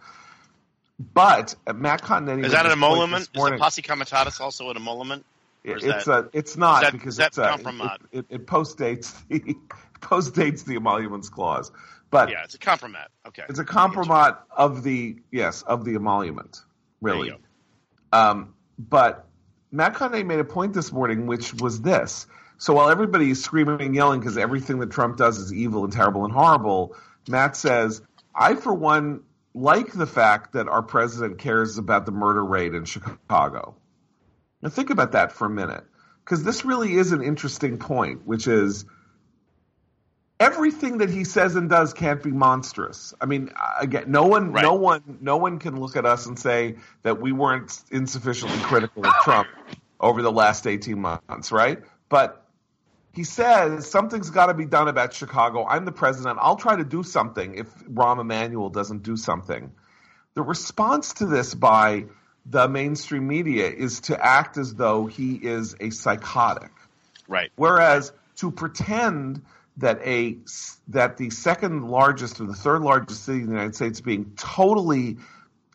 [0.99, 3.21] But uh, Matt Continetti is that an emolument?
[3.21, 5.25] Is the Posse Comitatus also an emolument?
[5.63, 9.55] It's that, a, it's not that, because it's a, it, uh, it, it postdates the
[9.99, 11.71] postdates the emoluments clause.
[12.09, 13.07] But yeah, it's a compromat.
[13.27, 16.61] Okay, it's a compromat of the yes of the emolument.
[17.01, 17.33] Really,
[18.11, 19.27] um, but
[19.71, 22.27] Matt Continetti made a point this morning, which was this.
[22.57, 25.93] So while everybody is screaming and yelling because everything that Trump does is evil and
[25.93, 26.95] terrible and horrible,
[27.27, 28.01] Matt says,
[28.33, 29.21] I, for one,
[29.53, 33.75] like the fact that our president cares about the murder rate in Chicago.
[34.61, 35.83] Now, think about that for a minute,
[36.23, 38.85] because this really is an interesting point, which is
[40.39, 43.13] everything that he says and does can't be monstrous.
[43.19, 44.63] I mean, uh, again, no one, right.
[44.63, 49.05] no one, no one can look at us and say that we weren't insufficiently critical
[49.05, 49.47] of Trump
[49.99, 51.81] over the last eighteen months, right?
[52.09, 52.43] But
[53.13, 55.65] he says something's got to be done about Chicago.
[55.65, 56.37] I'm the president.
[56.39, 59.71] I'll try to do something if Rahm Emanuel doesn't do something.
[60.35, 62.05] The response to this by
[62.45, 66.69] the mainstream media is to act as though he is a psychotic.
[67.27, 67.51] Right.
[67.55, 69.41] Whereas to pretend
[69.77, 70.37] that a
[70.89, 75.17] that the second largest or the third largest city in the United States being totally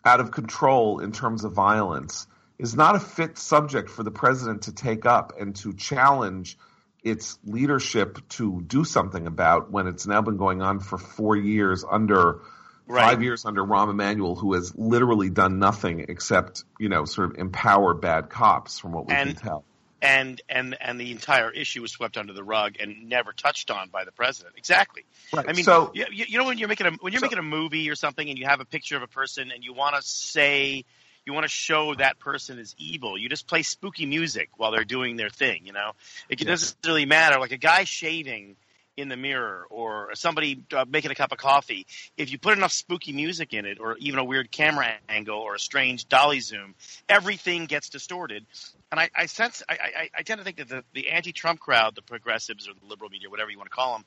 [0.05, 2.27] out of control in terms of violence
[2.59, 6.59] is not a fit subject for the president to take up and to challenge
[7.03, 11.85] its leadership to do something about when it's now been going on for four years
[11.89, 12.41] under
[12.87, 13.03] right.
[13.03, 17.39] five years under Rahm Emanuel, who has literally done nothing except you know sort of
[17.39, 19.65] empower bad cops, from what we and, can tell.
[20.03, 23.89] And and and the entire issue was swept under the rug and never touched on
[23.89, 24.57] by the president.
[24.59, 25.05] Exactly.
[25.33, 25.49] Right.
[25.49, 27.43] I mean, so, you, you know when you're making a when you're so, making a
[27.43, 30.03] movie or something and you have a picture of a person and you want to
[30.03, 30.85] say
[31.25, 33.17] you want to show that person is evil.
[33.17, 35.67] You just play spooky music while they're doing their thing.
[35.67, 35.93] You know,
[36.29, 36.49] it yes.
[36.49, 37.39] doesn't really matter.
[37.39, 38.57] Like a guy shaving
[38.97, 42.73] in the mirror or somebody uh, making a cup of coffee, if you put enough
[42.73, 46.75] spooky music in it, or even a weird camera angle or a strange dolly zoom,
[47.09, 48.45] everything gets distorted.
[48.91, 51.95] And I, I sense, I, I, I, tend to think that the, the anti-Trump crowd,
[51.95, 54.05] the progressives or the liberal media, whatever you want to call them,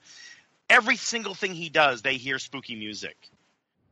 [0.70, 3.16] every single thing he does, they hear spooky music.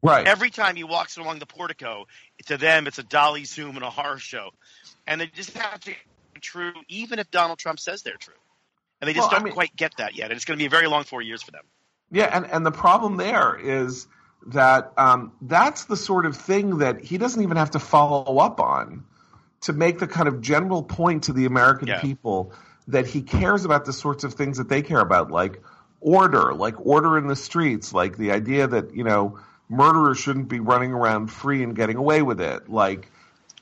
[0.04, 0.28] Right.
[0.28, 2.08] Every time he walks along the portico,
[2.48, 4.50] to them it's a dolly zoom and a horror show,
[5.08, 5.92] and they just have to
[6.34, 8.34] be true, even if Donald Trump says they're true,
[9.04, 10.32] and they just well, don't I mean, quite get that yet.
[10.32, 11.64] And it's going to be a very long four years for them.
[12.10, 14.08] Yeah, and and the problem there is
[14.48, 18.62] that um, that's the sort of thing that he doesn't even have to follow up
[18.62, 19.04] on
[19.62, 22.00] to make the kind of general point to the American yeah.
[22.00, 22.54] people
[22.88, 25.62] that he cares about the sorts of things that they care about, like
[26.00, 29.38] order, like order in the streets, like the idea that you know
[29.68, 32.70] murderers shouldn't be running around free and getting away with it.
[32.70, 33.12] Like,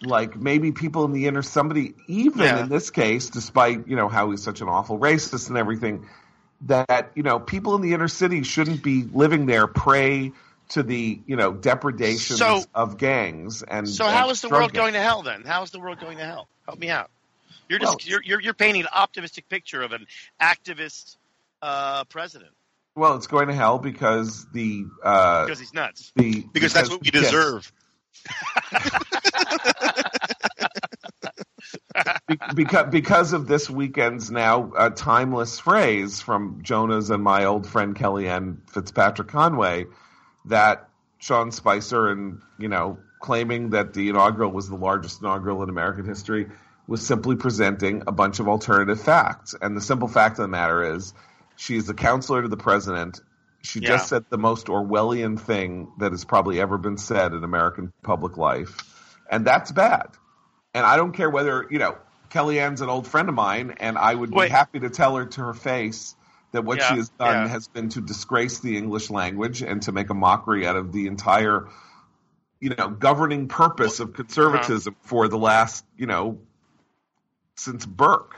[0.04, 2.62] like maybe people in the inner somebody, even yeah.
[2.62, 6.08] in this case, despite you know how he's such an awful racist and everything,
[6.62, 10.32] that you know people in the inner city shouldn't be living there prey
[10.70, 13.88] to the you know depredations so, of gangs and.
[13.88, 14.82] So and how is the world gangs.
[14.82, 15.44] going to hell then?
[15.44, 16.48] How is the world going to hell?
[16.66, 17.10] Help me out.
[17.70, 20.08] You're just well, you're, you're you're painting an optimistic picture of an
[20.42, 21.18] activist
[21.62, 22.52] uh, president.
[22.96, 26.12] Well, it's going to hell because the uh, because he's nuts.
[26.16, 27.72] The because, because that's what we deserve.
[32.56, 37.96] Because because of this weekend's now uh, timeless phrase from Jonah's and my old friend
[37.96, 39.86] Kellyanne Fitzpatrick Conway
[40.46, 40.90] that
[41.20, 46.06] Sean Spicer and you know claiming that the inaugural was the largest inaugural in American
[46.06, 46.48] history
[46.88, 50.96] was simply presenting a bunch of alternative facts and the simple fact of the matter
[50.96, 51.14] is
[51.56, 53.20] she is a counselor to the president.
[53.64, 53.90] She yeah.
[53.90, 58.38] just said the most Orwellian thing that has probably ever been said in American public
[58.38, 59.16] life.
[59.30, 60.08] And that's bad.
[60.74, 61.98] And I don't care whether, you know,
[62.30, 65.42] Kellyanne's an old friend of mine, and I would be happy to tell her to
[65.42, 66.16] her face
[66.54, 67.48] that what Yeah, she has done yeah.
[67.50, 71.08] has been to disgrace the English language and to make a mockery out of the
[71.08, 71.68] entire,
[72.60, 76.40] you know, governing purpose of conservatism for the last, you know,
[77.56, 78.36] since Burke.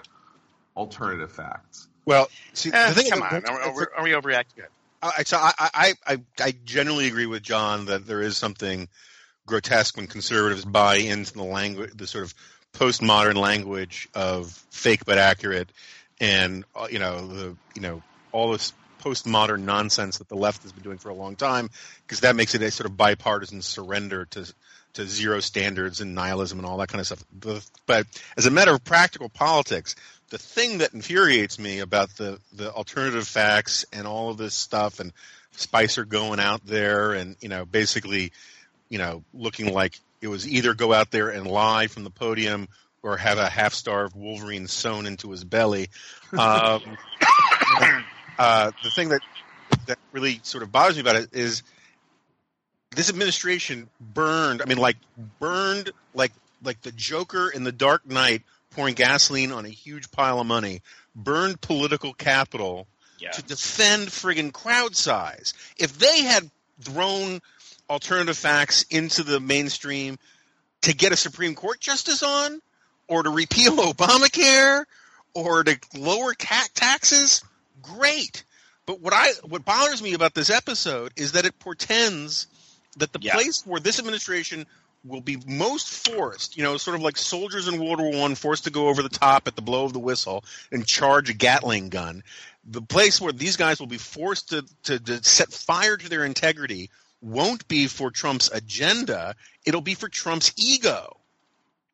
[0.76, 1.88] Alternative facts.
[2.04, 4.66] Well, see, Eh, the thing come about- on, are, are, are we overreacting?
[5.04, 8.88] I, so I, I, I, I generally agree with John that there is something
[9.46, 12.34] grotesque when conservatives buy into the language, the sort of
[12.74, 15.72] postmodern language of fake but accurate,
[16.20, 18.02] and uh, you know the you know
[18.32, 21.70] all this postmodern nonsense that the left has been doing for a long time,
[22.06, 24.52] because that makes it a sort of bipartisan surrender to
[24.94, 27.24] to zero standards and nihilism and all that kind of stuff.
[27.86, 28.06] But
[28.38, 29.96] as a matter of practical politics,
[30.30, 35.00] the thing that infuriates me about the the alternative facts and all of this stuff
[35.00, 35.14] and
[35.52, 38.32] Spicer going out there and you know basically
[38.90, 42.68] you know looking like it was either go out there and lie from the podium
[43.04, 45.90] or have a half starved Wolverine sewn into his belly.
[46.32, 46.82] Um,
[48.40, 49.22] uh, the thing that
[49.88, 51.64] that really sort of bothers me about it is
[52.96, 54.62] this administration burned.
[54.62, 54.98] I mean, like
[55.40, 56.32] burned like
[56.64, 58.42] like the Joker in the Dark Knight
[58.72, 60.82] pouring gasoline on a huge pile of money.
[61.16, 62.88] Burned political capital
[63.20, 63.32] Yeah.
[63.32, 65.54] to defend friggin' crowd size.
[65.78, 66.50] If they had
[66.82, 67.42] thrown
[67.90, 70.18] alternative facts into the mainstream
[70.82, 72.62] to get a Supreme Court justice on,
[73.08, 74.86] or to repeal Obamacare,
[75.36, 77.44] or to lower ta- taxes,
[77.82, 78.44] great.
[78.86, 82.48] But what I what bothers me about this episode is that it portends
[82.98, 83.34] that the Yeah.
[83.34, 84.66] place where this administration
[85.06, 88.64] will be most forced, you know, sort of like soldiers in World War One forced
[88.66, 91.90] to go over the top at the blow of the whistle and charge a Gatling
[91.90, 92.24] gun.
[92.66, 96.24] The place where these guys will be forced to, to, to set fire to their
[96.24, 96.90] integrity
[97.22, 99.36] won't be for Trump's agenda.
[99.66, 101.18] It'll be for Trump's ego.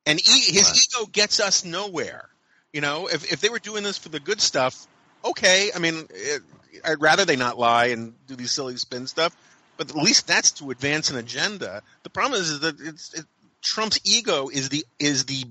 [0.05, 0.87] And e- his Right.
[0.99, 2.29] ego gets us nowhere.
[2.73, 4.85] You know, if, if they were doing this for the good stuff,
[5.25, 5.71] okay.
[5.75, 6.43] I mean, it,
[6.85, 9.35] I'd rather they not lie and do these silly spin stuff,
[9.79, 11.81] but at least that's to advance an agenda.
[12.03, 13.25] The problem is, is that it's it,
[13.61, 15.45] Trump's ego is the is the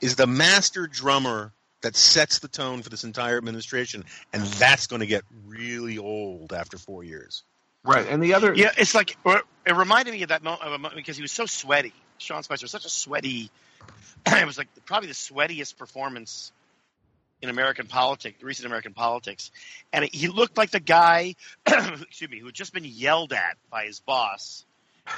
[0.00, 1.52] is the master drummer
[1.82, 6.52] that sets the tone for this entire administration, and that's going to get really old
[6.52, 7.44] after four years.
[7.84, 8.04] Right.
[8.08, 10.96] And the other Yeah, it's like it reminded me of that moment, of a moment
[10.96, 11.94] because he was so sweaty.
[12.18, 13.48] Sean Spicer was such a sweaty.
[14.26, 16.50] it was like probably the sweatiest performance
[17.40, 19.50] in American politics, recent American politics,
[19.92, 21.34] and he looked like the guy,
[21.66, 24.64] excuse me, who had just been yelled at by his boss,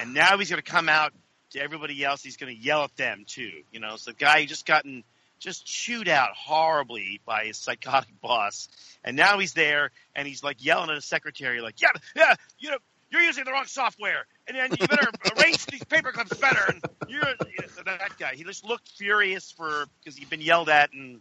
[0.01, 1.13] and now he's going to come out
[1.51, 2.23] to everybody else.
[2.23, 3.51] He's going to yell at them too.
[3.73, 5.05] You know, so the guy who just gotten
[5.39, 8.69] just chewed out horribly by his psychotic boss,
[9.03, 12.71] and now he's there and he's like yelling at his secretary, like, "Yeah, yeah, you
[12.71, 12.79] know,
[13.11, 16.83] you're using the wrong software, and then you better arrange these paper clips better." And
[17.09, 18.35] you're you know, that guy.
[18.35, 21.21] He just looked furious for because he'd been yelled at, and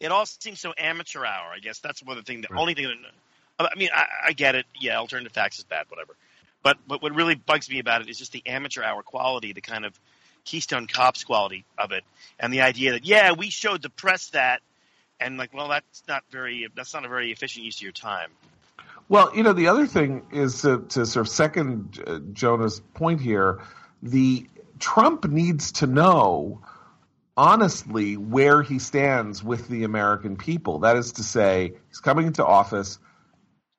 [0.00, 1.50] it all seems so amateur hour.
[1.54, 2.42] I guess that's one of the thing.
[2.42, 2.60] The Right.
[2.60, 2.86] only thing.
[3.58, 4.66] That, I mean, I, I get it.
[4.78, 6.14] Yeah, alternative facts is bad, whatever.
[6.62, 9.60] But but what really bugs me about it is just the amateur hour quality, the
[9.60, 9.98] kind of
[10.44, 12.04] Keystone Cops quality of it,
[12.38, 14.60] and the idea that yeah, we showed the press that,
[15.20, 18.30] and like, well, that's not very that's not a very efficient use of your time.
[19.08, 23.20] Well, you know, the other thing is to, to sort of second uh, Jonah's point
[23.20, 23.62] here.
[24.02, 24.48] The
[24.80, 26.60] Trump needs to know
[27.36, 30.80] honestly where he stands with the American people.
[30.80, 32.98] That is to say, he's coming into office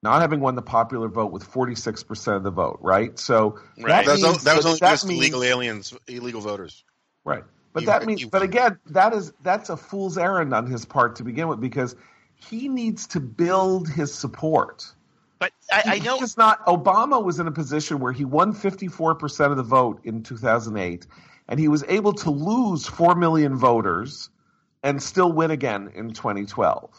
[0.04, 3.18] not having won the popular vote with 46% of the vote, right?
[3.18, 4.06] So Right.
[4.06, 6.84] That was, means that was only that just means- illegal aliens, illegal voters.
[7.26, 7.44] Right.
[7.74, 10.86] But You- that means you- but again, that is that's a fool's errand on his
[10.86, 11.96] part to begin with because
[12.36, 14.86] he needs to build his support.
[15.40, 19.52] But I, I know it's not Obama was in a position where he won 54%
[19.52, 21.06] of the vote in 2008
[21.48, 24.30] and he was able to lose 4 million voters
[24.84, 26.90] and still win again in 2012.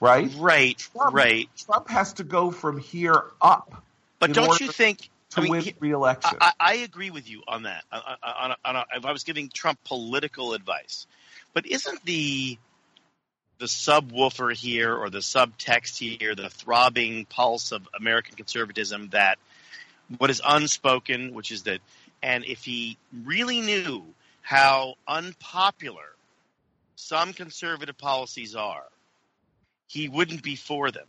[0.00, 0.30] Right?
[0.38, 1.48] right, Trump, right.
[1.56, 3.84] Trump has to go from here up
[4.18, 5.10] But don't you think?
[5.30, 6.38] to I mean, win re-election.
[6.40, 7.84] I, I agree with you on that.
[7.92, 11.06] On, on, on if I was giving Trump political advice,
[11.54, 12.58] but isn't the
[13.58, 19.38] the subwoofer here or the subtext here, the throbbing pulse of American conservatism that
[20.18, 21.80] what is unspoken, which is that,
[22.22, 24.04] and if he really knew
[24.42, 26.04] how unpopular
[26.96, 28.84] some conservative policies are,
[29.86, 31.06] he wouldn't be for them.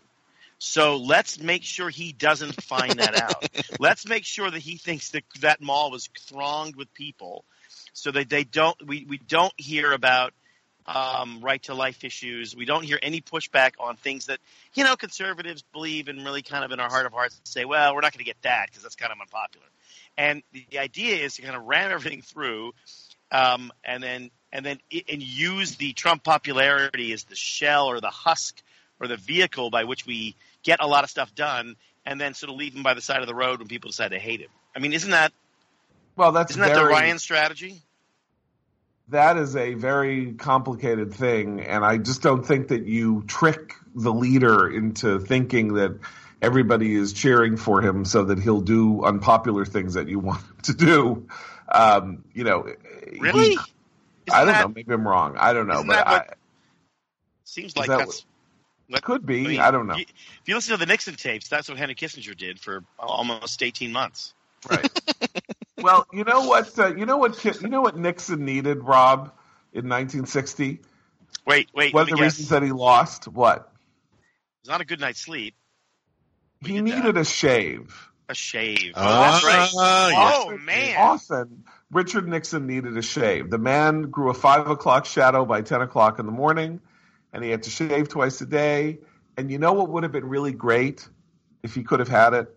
[0.58, 3.46] So let's make sure he doesn't find that out.
[3.80, 7.44] let's make sure that he thinks that that mall was thronged with people,
[7.94, 8.78] so that they don't.
[8.88, 10.34] We, we don't hear about
[10.86, 12.56] um, right to life issues.
[12.56, 14.40] We don't hear any pushback on things that
[14.74, 17.94] you know conservatives believe and really kind of in our heart of hearts say, well,
[17.96, 19.66] we're not going to get that because that's kind of unpopular.
[20.18, 22.74] And the, the idea is to kind of ram everything through,
[23.32, 28.10] um, and then and then and use the Trump popularity as the shell or the
[28.10, 28.62] husk
[29.00, 32.52] or the vehicle by which we get a lot of stuff done, and then sort
[32.52, 34.50] of leave him by the side of the road when people decide to hate him.
[34.76, 35.34] I mean, isn't that
[36.16, 36.32] well?
[36.32, 37.82] That's isn't that the Ryan strategy?
[39.10, 44.14] That is a very complicated thing, and I just don't think that you trick the
[44.14, 46.00] leader into thinking that
[46.42, 50.58] everybody is cheering for him so that he'll do unpopular things that you want him
[50.64, 51.28] to do.
[51.70, 52.68] Um, you know,
[53.20, 53.52] really?
[53.52, 53.60] He,
[54.32, 54.74] I don't that, know.
[54.76, 55.36] Maybe I'm wrong.
[55.38, 56.26] I don't know, but I,
[57.44, 58.26] seems like that that's
[58.88, 59.46] what, could be.
[59.46, 59.96] I, mean, I don't know.
[59.96, 60.08] if
[60.46, 64.34] you listen to the Nixon tapes, that's what Henry Kissinger did for almost 18 months.
[64.70, 64.90] Right.
[65.82, 66.78] well, you know what?
[66.78, 67.44] Uh, you know what?
[67.44, 69.32] You know what Nixon needed, Rob,
[69.74, 70.82] in 1960.
[71.46, 71.94] Wait, wait.
[71.94, 72.22] One of the guess.
[72.22, 73.58] reasons that he lost what?
[73.58, 75.56] It was not a good night's sleep.
[76.62, 77.22] We he needed that.
[77.22, 78.12] a shave.
[78.30, 78.94] A shave.
[78.96, 79.70] Oh, that's right.
[79.78, 80.96] Uh, oh man.
[80.98, 83.50] Often, Richard Nixon needed a shave.
[83.50, 86.80] The man grew a five o'clock shadow by ten o'clock in the morning,
[87.34, 89.00] and he had to shave twice a day.
[89.38, 91.08] And you know what would have been really great
[91.64, 92.56] if he could have had it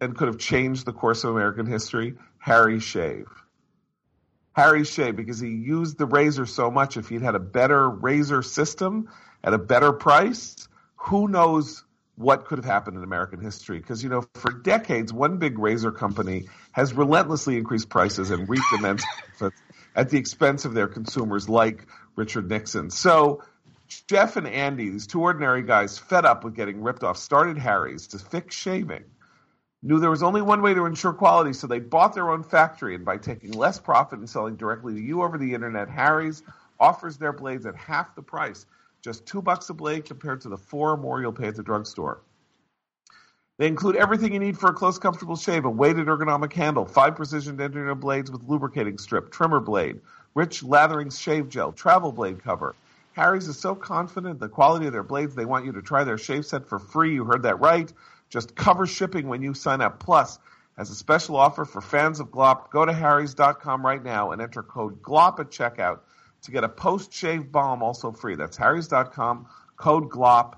[0.00, 2.14] and could have changed the course of American history?
[2.38, 3.28] Harry Shave.
[4.52, 6.96] Harry Shave, because he used the razor so much.
[6.96, 9.08] If he'd had a better razor system
[9.44, 11.84] at a better price, who knows
[12.20, 13.78] what could have happened in American history.
[13.78, 18.62] Because, you know, for decades, one big razor company has relentlessly increased prices and reaped
[18.76, 19.02] immense
[19.38, 19.62] profits
[19.96, 22.90] at the expense of their consumers, like Richard Nixon.
[22.90, 23.42] So,
[24.06, 28.08] Jeff and Andy, these two ordinary guys, fed up with getting ripped off, started Harry's
[28.08, 29.04] to fix shaving.
[29.82, 32.94] Knew there was only one way to ensure quality, so they bought their own factory.
[32.94, 36.42] And by taking less profit and selling directly to you over the internet, Harry's
[36.78, 38.66] offers their blades at half the price
[39.02, 41.62] just two bucks a blade compared to the four or more you'll pay at the
[41.62, 42.20] drugstore.
[43.58, 47.16] They include everything you need for a close, comfortable shave: a weighted ergonomic handle, five
[47.16, 50.00] precision engineered blades with lubricating strip, trimmer blade,
[50.34, 52.74] rich lathering shave gel, travel blade cover.
[53.12, 56.04] Harry's is so confident in the quality of their blades, they want you to try
[56.04, 57.14] their shave set for free.
[57.14, 57.92] You heard that right.
[58.30, 59.98] Just cover shipping when you sign up.
[59.98, 60.38] Plus,
[60.78, 64.62] as a special offer for fans of Glop, go to harrys.com right now and enter
[64.62, 65.98] code GLOP at checkout
[66.42, 68.34] to get a post shave balm also free.
[68.34, 70.56] That's Harry's.com, code GLOP.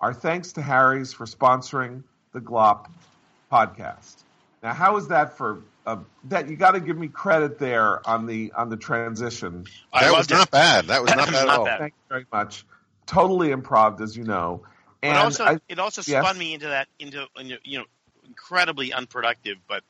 [0.00, 2.02] Our thanks to Harry's for sponsoring
[2.32, 2.88] the GLOP
[3.50, 4.16] podcast.
[4.62, 6.48] Now, how is that for uh, that?
[6.48, 9.66] You got to give me credit there on the on the transition.
[9.92, 10.86] That was not bad.
[10.86, 11.64] That was not bad at all.
[11.64, 11.78] Bad.
[11.78, 12.64] Thank you very much.
[13.06, 14.62] Totally improv, as you know.
[15.02, 16.24] And but also, I, it also yes?
[16.24, 17.26] spun me into that into
[17.64, 17.84] you know
[18.26, 19.82] incredibly unproductive but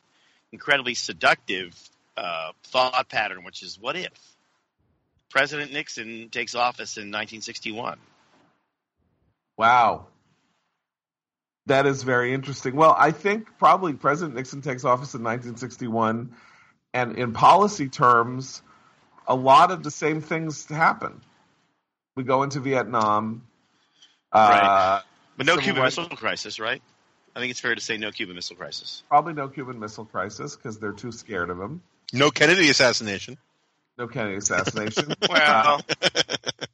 [0.53, 1.75] incredibly seductive
[2.17, 4.13] uh, thought pattern, which is what if
[5.31, 7.99] President Nixon takes office in 1961.
[9.57, 10.07] Wow.
[11.67, 12.75] That is very interesting.
[12.75, 16.35] Well, I think probably President Nixon takes office in 1961,
[16.95, 18.63] and in policy terms,
[19.27, 21.21] a lot of the same things happen.
[22.17, 23.47] We go into Vietnam.
[24.33, 25.01] Uh.
[25.37, 26.83] But no Cuban Missile Crisis, right?
[27.37, 29.05] I think it's fair to say no Cuban Missile Crisis.
[29.09, 31.83] Probably no Cuban Missile Crisis because they're too scared of him.
[32.13, 33.39] No Kennedy assassination
[33.99, 35.13] no Kennedy assassination.
[35.29, 35.83] well,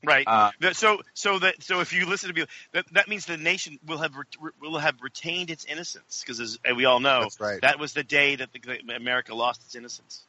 [0.05, 0.27] right.
[0.27, 3.79] Uh, so, so that so if you listen to me, that, that means the nation
[3.87, 7.61] will have re- will have retained its innocence because, as we all know, right.
[7.63, 10.23] that was the day that the, America lost its innocence.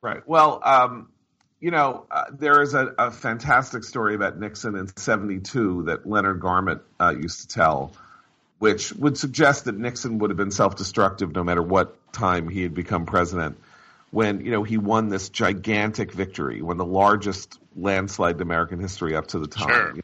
[0.00, 0.26] Right.
[0.26, 1.08] Well, um,
[1.60, 6.40] you know, uh, there is a, a, fantastic story about Nixon in '72 that Leonard
[6.40, 7.92] Garment uh, used to tell,
[8.60, 12.74] which would suggest that Nixon would have been self-destructive no matter what time he had
[12.74, 13.58] become president
[14.10, 19.14] when you know he won this gigantic victory, won the largest landslide in American history
[19.14, 19.68] up to the time.
[19.68, 20.02] Sure.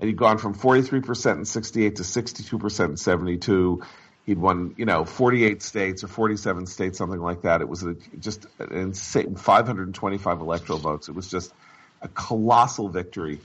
[0.00, 3.82] And he'd gone from 43% in 68 to 62% in 72.
[4.24, 7.60] He'd won, you know, 48 states or 47 states, something like that.
[7.60, 11.10] It was a, just an insane 525 electoral votes.
[11.10, 11.52] It was just
[12.00, 13.40] a colossal victory.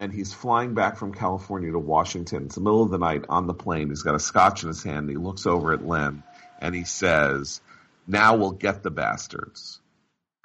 [0.00, 2.44] And he's flying back from California to Washington.
[2.44, 3.90] It's the middle of the night on the plane.
[3.90, 5.00] He's got a scotch in his hand.
[5.00, 6.22] And he looks over at Len
[6.58, 7.60] and he says,
[8.08, 9.80] now we'll get the bastards.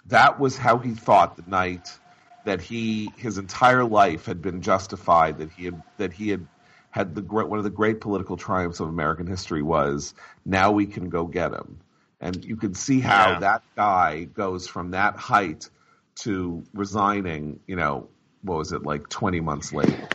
[0.08, 1.98] That was how he thought the night
[2.46, 6.46] that he his entire life had been justified that he had that he had
[6.92, 10.14] had the one of the great political triumphs of American history was
[10.46, 11.80] now we can go get him.
[12.20, 13.40] And you can see how yeah.
[13.40, 15.70] that guy goes from that height
[16.18, 18.10] to resigning, you know,
[18.44, 20.08] what was it like 20 months later.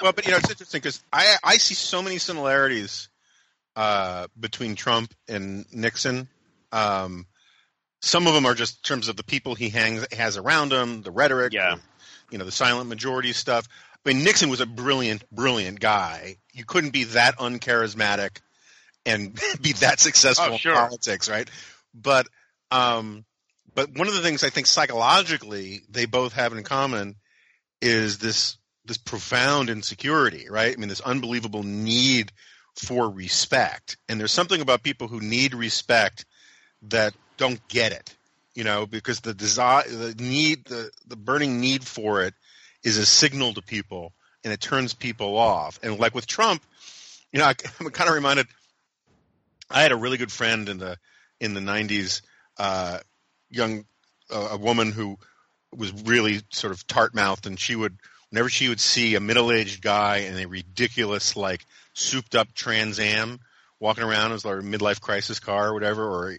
[0.00, 3.08] Well, but you know, it's interesting because I I see so many similarities
[3.76, 6.28] uh, between Trump and Nixon
[6.72, 7.26] um,
[8.00, 11.02] some of them are just in terms of the people he hangs has around him,
[11.02, 11.76] the rhetoric, yeah.
[12.30, 13.68] you know, the silent majority stuff.
[14.04, 16.36] I mean, Nixon was a brilliant, brilliant guy.
[16.52, 18.38] You couldn't be that uncharismatic
[19.06, 20.72] and be that successful oh, sure.
[20.72, 21.48] in politics, right?
[21.94, 22.26] But
[22.70, 23.24] um,
[23.74, 27.16] but one of the things I think psychologically they both have in common
[27.80, 30.74] is this this profound insecurity, right?
[30.74, 32.32] I mean, this unbelievable need
[32.76, 33.96] for respect.
[34.08, 36.24] And there's something about people who need respect
[36.88, 38.14] that don't get it,
[38.54, 42.34] you know, because the desire, the need, the, the burning need for it
[42.82, 44.12] is a signal to people
[44.44, 45.78] and it turns people off.
[45.82, 46.62] And like with Trump,
[47.32, 48.46] you know, I, am kind of reminded,
[49.70, 50.98] I had a really good friend in the,
[51.40, 52.22] in the 90s,
[52.58, 52.98] uh,
[53.50, 53.84] young,
[54.30, 55.18] uh, a woman who
[55.74, 57.96] was really sort of tart mouthed and she would,
[58.30, 61.64] whenever she would see a middle aged guy in a ridiculous, like,
[61.94, 63.40] souped up Trans Am
[63.80, 66.38] walking around as a midlife crisis car or whatever, or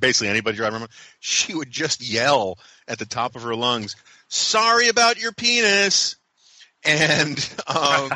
[0.00, 3.96] basically anybody driving around, she would just yell at the top of her lungs,
[4.28, 6.16] "Sorry about your penis,"
[6.84, 8.10] and um,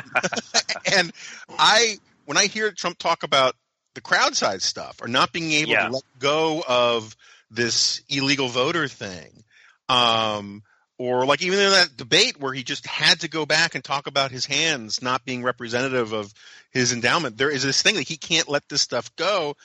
[0.95, 1.11] and
[1.49, 3.55] I when I hear Trump talk about
[3.95, 5.87] the crowd size stuff or not being able Yeah.
[5.87, 7.15] to let go of
[7.51, 9.43] this illegal voter thing.
[9.89, 10.63] Um,
[10.97, 14.07] or like even in that debate where he just had to go back and talk
[14.07, 16.33] about his hands not being representative of
[16.71, 19.55] his endowment, there is this thing that he can't let this stuff go.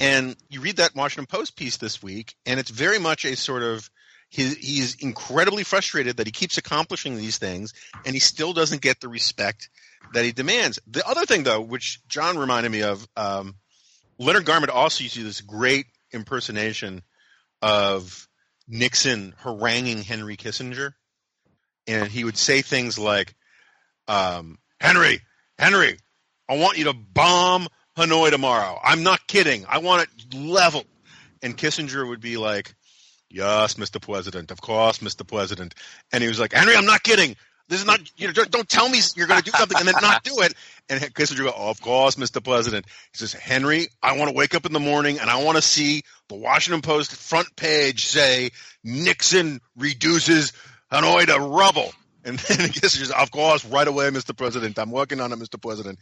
[0.00, 3.62] And you read that Washington Post piece this week, and it's very much a sort
[3.62, 3.88] of
[4.28, 7.72] he, he's incredibly frustrated that he keeps accomplishing these things
[8.04, 9.70] and he still doesn't get the respect
[10.12, 10.78] that he demands.
[10.86, 13.54] The other thing, though, which John reminded me of, um,
[14.18, 17.02] Leonard Garment also used to do this great impersonation
[17.62, 18.28] of
[18.68, 20.94] Nixon haranguing Henry Kissinger,
[21.86, 23.34] and he would say things like,
[24.08, 25.20] um, "Henry,
[25.58, 25.98] Henry,
[26.48, 28.78] I want you to bomb Hanoi tomorrow.
[28.82, 29.64] I'm not kidding.
[29.68, 30.84] I want it level.
[31.42, 32.74] And Kissinger would be like,
[33.30, 34.00] "Yes, Mr.
[34.00, 34.50] President.
[34.50, 35.26] Of course, Mr.
[35.26, 35.74] President."
[36.12, 37.36] And he was like, "Henry, I'm not kidding.
[37.68, 38.00] This is not.
[38.16, 40.54] You know, don't- tell me you're going to do something and then not do it."
[40.88, 42.42] And Kissinger go, "Of course, Mr.
[42.42, 45.56] President." He says, "Henry, I want to wake up in the morning and I want
[45.56, 48.50] to see the Washington Post front page say
[48.84, 50.52] Nixon reduces
[50.92, 51.92] Hanoi to rubble."
[52.24, 54.36] And then Kissinger says, "Of course, right away, Mr.
[54.36, 54.78] President.
[54.78, 55.60] I'm working on it, Mr.
[55.60, 55.98] President."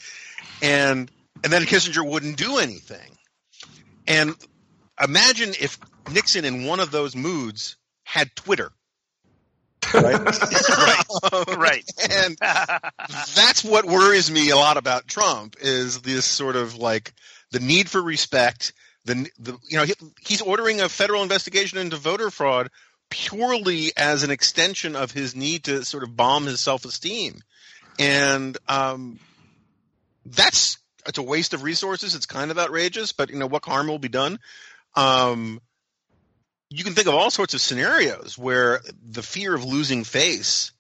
[0.63, 1.11] And
[1.43, 3.17] and then Kissinger wouldn't do anything.
[4.07, 4.35] And
[5.03, 5.79] imagine if
[6.13, 8.71] Nixon in one of those moods had Twitter.
[9.93, 10.21] Right?
[10.73, 11.57] right.
[11.57, 11.91] right.
[12.11, 12.39] and
[13.35, 17.13] that's what worries me a lot about Trump is this sort of like
[17.51, 18.73] the need for respect.
[19.05, 22.71] The, the you know he, he's ordering a federal investigation into voter fraud
[23.11, 27.41] purely as an extension of his need to sort of bomb his self esteem,
[27.99, 29.21] and um,
[30.25, 32.15] that's it's a waste of resources.
[32.15, 34.39] It's kind of outrageous, but you know what harm will be done.
[34.95, 35.61] Um,
[36.71, 40.73] you can think of all sorts of scenarios where the fear of losing face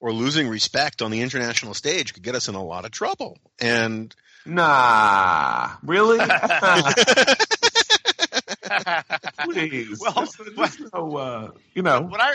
[0.00, 3.38] or losing respect on the international stage could get us in a lot of trouble.
[3.60, 4.14] And
[4.48, 6.18] Nah, really?
[9.44, 9.98] Please.
[10.00, 12.34] Well, There's- there's no, uh, you know, What I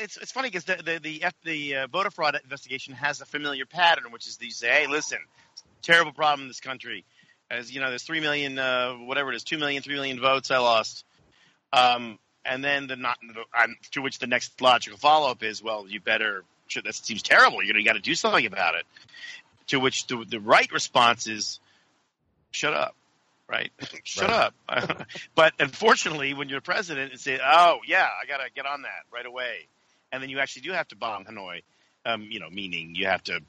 [0.00, 3.24] it's it's funny because the the the, F, the uh, voter fraud investigation has a
[3.26, 5.18] familiar pattern, which is these say, "Hey, listen,
[5.82, 7.04] terrible problem in this country.
[7.50, 10.50] As you know, there's three million, uh, whatever it is, two million, three million votes
[10.50, 11.04] I lost."
[11.72, 13.18] Um, and then the not
[13.60, 16.44] um, to which the next logical follow up is, "Well, you better.
[16.84, 17.62] That seems terrible.
[17.62, 18.84] You know, you got to do something about it."
[19.68, 21.60] To which the the right response is,
[22.50, 22.94] "Shut up."
[23.48, 23.70] Right,
[24.04, 24.52] shut Right.
[24.68, 25.06] up.
[25.34, 29.26] but unfortunately, when you're president, and say, "Oh yeah, I gotta get on that right
[29.26, 29.66] away,"
[30.10, 31.62] and then you actually do have to bomb Hanoi.
[32.06, 33.40] Um, you know, meaning you have to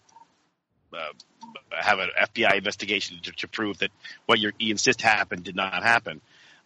[1.72, 3.92] have an FBI investigation to, to prove that
[4.26, 6.22] what you insist happened did not happen.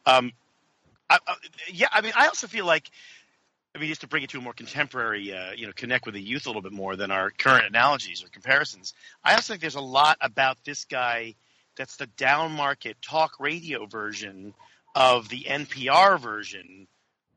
[0.06, 0.32] Um,
[1.10, 1.36] I, I,
[1.72, 2.90] yeah, I mean, I also feel like,
[3.76, 6.16] I mean, just to bring it to a more contemporary, uh, you know, connect with
[6.16, 8.94] the youth a little bit more than our current analogies or comparisons.
[9.24, 11.36] I also think there's a lot about this guy
[11.78, 14.54] that's the down market talk radio version
[14.96, 16.88] of the NPR version,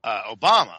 [0.02, 0.78] uh, Obama,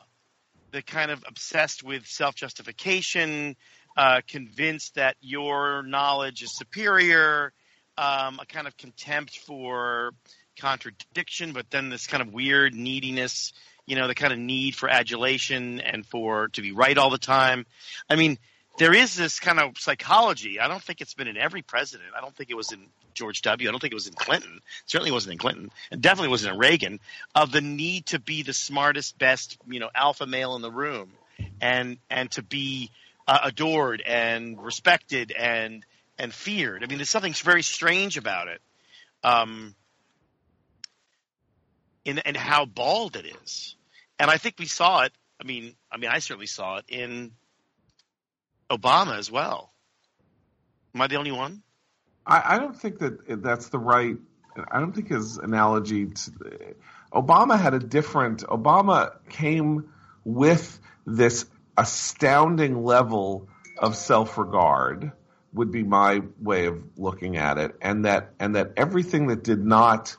[0.71, 3.55] the kind of obsessed with self justification,
[3.97, 7.53] uh, convinced that your knowledge is superior,
[7.97, 10.11] um, a kind of contempt for
[10.57, 13.53] contradiction, but then this kind of weird neediness,
[13.85, 17.17] you know, the kind of need for adulation and for to be right all the
[17.17, 17.65] time.
[18.09, 18.37] I mean,
[18.77, 20.59] there is this kind of psychology.
[20.59, 22.09] I don't think it's been in every president.
[22.17, 23.67] I don't think it was in George W.
[23.67, 24.61] I don't think it was in Clinton.
[24.85, 25.71] Certainly wasn't in Clinton.
[25.91, 26.99] And definitely wasn't in Reagan.
[27.35, 31.11] Of the need to be the smartest, best, you know, alpha male in the room,
[31.59, 32.91] and and to be
[33.31, 35.85] uh, adored and respected and
[36.17, 36.83] and feared.
[36.83, 38.61] I mean, there's something very strange about it.
[39.23, 39.73] Um,
[42.03, 43.77] in and how bald it is,
[44.19, 45.13] and I think we saw it.
[45.39, 47.31] I mean, I mean, I certainly saw it in
[48.69, 49.71] Obama as well.
[50.93, 51.63] Am I the only one?
[52.25, 54.17] I, I don't think that that's the right.
[54.69, 56.07] I don't think his analogy.
[56.07, 56.31] To,
[57.13, 58.41] Obama had a different.
[58.41, 59.89] Obama came
[60.25, 61.45] with this
[61.77, 63.47] astounding level
[63.77, 65.11] of self-regard
[65.53, 69.65] would be my way of looking at it and that and that everything that did
[69.65, 70.15] not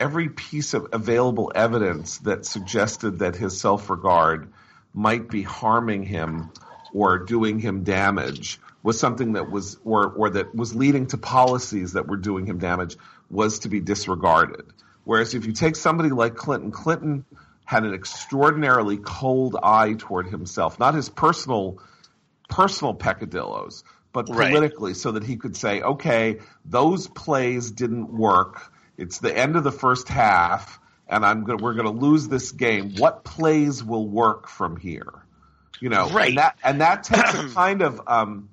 [0.00, 4.52] every piece of available evidence that suggested that his self-regard
[4.92, 6.50] might be harming him
[6.92, 11.92] or doing him damage was something that was or or that was leading to policies
[11.92, 12.96] that were doing him damage
[13.30, 14.64] was to be disregarded.
[15.04, 17.24] Whereas if you take somebody like Clinton Clinton
[17.66, 21.78] had an extraordinarily cold eye toward himself not his personal
[22.48, 24.50] personal peccadillos but Right.
[24.50, 29.64] politically so that he could say okay those plays didn't work it's the end of
[29.64, 34.08] the first half and I'm going we're going to lose this game what plays will
[34.08, 35.12] work from here
[35.80, 36.28] you know Right.
[36.28, 38.48] and that and that takes a kind of um,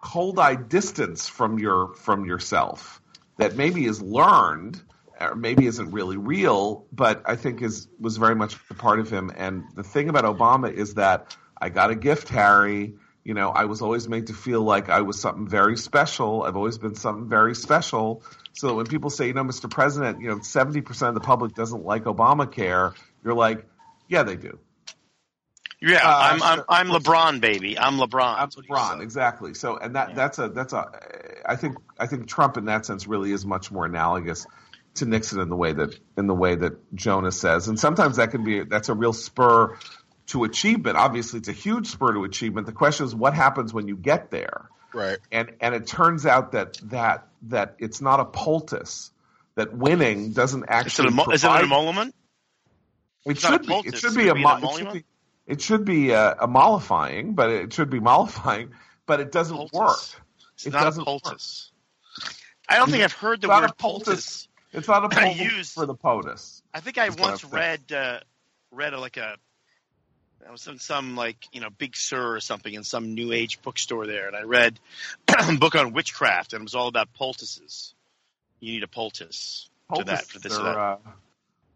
[0.00, 3.00] cold eye distance from your from yourself
[3.38, 4.80] that maybe is learned
[5.20, 9.10] or maybe isn't really real but i think is was very much a part of
[9.10, 12.94] him and the thing about obama is that i got a gift harry
[13.24, 16.56] you know i was always made to feel like i was something very special i've
[16.56, 20.36] always been something very special so when people say you know mr president you know
[20.38, 22.94] 70% of the public doesn't like obamacare
[23.24, 23.66] you're like
[24.08, 24.58] yeah they do
[25.80, 26.64] Yeah, Uh, I'm, I'm.
[26.68, 27.78] I'm LeBron, baby.
[27.78, 28.34] I'm LeBron.
[28.38, 29.54] I'm That's what he LeBron, exactly.
[29.54, 30.14] So, and that Yeah.
[30.14, 30.90] that's a that's a
[31.46, 34.46] I think I think Trump in that sense really is much more analogous
[34.94, 38.30] to Nixon in the way that in the way that Jonas says, and sometimes that
[38.30, 39.78] can be that's a real spur
[40.26, 40.96] to achievement.
[40.96, 42.66] Obviously, it's a huge spur to achievement.
[42.66, 44.68] The question is, what happens when you get there?
[44.92, 45.18] Right.
[45.30, 49.10] And and it turns out that that that it's not a poultice.
[49.56, 51.08] That winning doesn't Is it, actually.
[51.08, 52.14] a, mo- is it an provide- emolument?
[53.26, 53.74] it It's not should be.
[53.88, 54.34] It should be could a.
[54.34, 55.04] be mo- It should be.
[55.46, 58.70] It should be uh, a mollifying, but it should be mollifying.
[59.06, 59.72] But it doesn't Poultice.
[59.78, 60.22] work.
[60.54, 61.72] It's It not doesn't poultice.
[62.68, 64.06] I don't think I've heard the It's not word a poultice.
[64.06, 64.48] poultice.
[64.72, 66.62] It's not a poultice used- for the POTUS.
[66.72, 68.20] I think I That's once read uh,
[68.70, 69.36] read a, like a
[70.46, 73.60] I was in some like you know Big Sur or something in some New Age
[73.62, 74.78] bookstore there, and I read
[75.28, 77.94] a book on witchcraft, and it was all about poultices.
[78.60, 80.76] You need a poultice to that for this or that.
[80.76, 80.96] uh,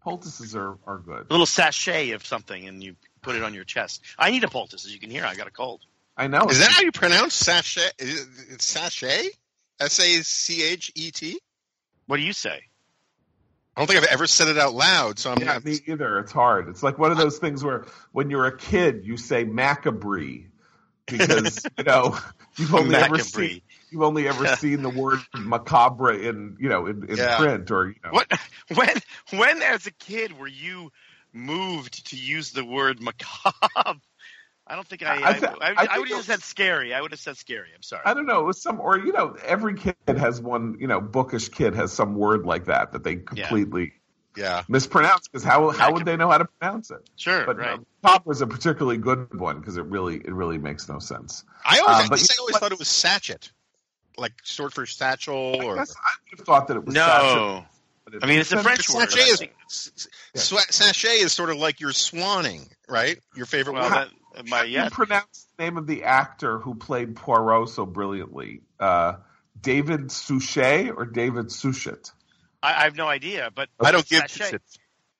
[0.02, 1.26] poultices are, are good.
[1.28, 4.02] A little sachet of something, and you put it on your chest.
[4.18, 5.24] I need a poultice, as you can hear.
[5.24, 5.80] I got a cold.
[6.16, 6.46] I know.
[6.46, 7.90] Is that how you pronounce sachet?
[7.98, 9.30] It's sachet?
[9.80, 11.40] S A C H E T?
[12.06, 12.62] What do you say?
[13.76, 16.18] I don't think I've ever said it out loud, so I'm Yeah, me either.
[16.20, 16.68] It's hard.
[16.68, 20.44] It's like one of those things where when you're a kid, you say macabre
[21.06, 22.16] because you know
[22.56, 23.60] you've only ever seen
[23.90, 27.36] you've only ever seen the word macabre in you know in, in Yeah.
[27.36, 28.10] print or you know.
[28.12, 28.30] What
[28.74, 28.96] when
[29.30, 30.90] when as a kid were you
[31.32, 34.00] moved to use the word macabre?
[34.66, 35.20] I don't think I.
[35.22, 36.94] I I, thi- I, I I, would have said scary.
[36.94, 37.68] I would have said scary.
[37.74, 38.02] I'm sorry.
[38.06, 38.40] I don't know.
[38.40, 40.76] It was some, or you know, every kid has one.
[40.80, 43.92] You know, bookish kid has some word like that that they completely
[44.36, 44.62] yeah.
[44.68, 47.06] mispronounce because how how would they know how to pronounce it?
[47.16, 47.78] Sure, But right.
[47.78, 51.44] uh, Pop was a particularly good one because it really it really makes no sense.
[51.64, 52.60] I always, Um, I but guess you I always what?
[52.62, 53.50] thought it was sachet,
[54.16, 55.76] like short for satchel I or.
[55.76, 58.62] guess I would have thought that it was no, sachet, it- I mean it's a
[58.62, 59.10] French word.
[59.10, 59.52] Sachet I is think.
[59.66, 63.18] s- s- sachet is sort of like you're swanning, right?
[63.36, 63.92] Your favorite Well, word.
[63.92, 64.08] that,
[64.46, 64.84] my How do yeah.
[64.84, 68.62] you pronounce the name of the actor who played Poirot so brilliantly?
[68.80, 69.14] Uh,
[69.60, 72.10] David Suchet or David Suchet?
[72.62, 74.50] I, I have no idea, but I don't give sachet.
[74.50, 74.62] shit.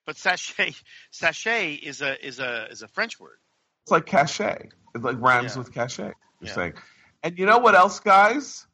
[0.07, 0.75] But sachet,
[1.11, 3.39] sachet is a is a is a French word.
[3.85, 4.69] It's like cachet.
[4.95, 5.59] It like rhymes Yeah.
[5.59, 6.13] with cachet.
[6.41, 6.55] You're Yeah.
[6.55, 6.75] saying.
[7.23, 8.67] And you know what else, guys?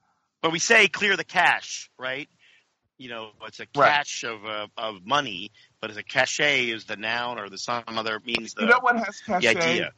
[0.43, 2.28] But we say clear the cache, right?
[2.99, 4.05] You know, it's a Right.
[4.24, 8.20] of uh, of money, but as a cachet is the noun or the some other
[8.24, 9.49] means the, you know what has the cachet?
[9.49, 9.93] idea.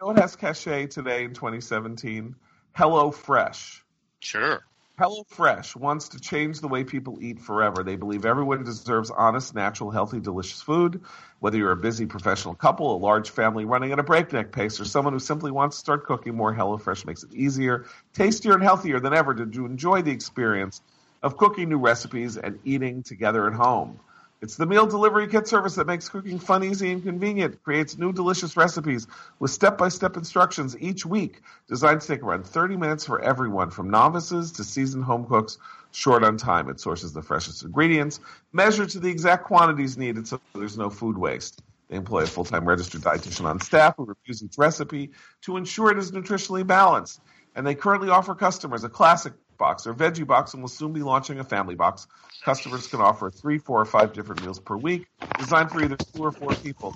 [0.00, 2.36] You know what has cachet today in 2017?
[2.72, 3.82] Hello Fresh.
[4.20, 4.62] Sure.
[4.96, 7.82] HelloFresh wants to change the way people eat forever.
[7.82, 11.00] They believe everyone deserves honest, natural, healthy, delicious food.
[11.40, 14.84] Whether you're a busy professional couple, a large family running at a breakneck pace, or
[14.84, 19.00] someone who simply wants to start cooking more, HelloFresh makes it easier, tastier, and healthier
[19.00, 20.80] than ever to enjoy the experience
[21.24, 23.98] of cooking new recipes and eating together at home.
[24.40, 28.12] It's the meal delivery kit service that makes cooking fun, easy, and convenient, creates new
[28.12, 29.08] delicious recipes
[29.40, 34.52] with step-by-step instructions each week, designed to take around 30 minutes for everyone, from novices
[34.52, 35.58] to seasoned home cooks,
[35.90, 36.68] short on time.
[36.68, 38.20] It sources the freshest ingredients,
[38.52, 41.60] measured to the exact quantities needed so there's no food waste.
[41.88, 45.10] They employ a full-time registered dietitian on staff who reviews each recipe
[45.42, 47.20] to ensure it is nutritionally balanced.
[47.56, 51.02] And they currently offer customers a classic box or veggie box and will soon be
[51.02, 52.06] launching a family box.
[52.44, 55.06] Customers can offer three, four, or five different meals per week,
[55.38, 56.94] designed for either two or four people,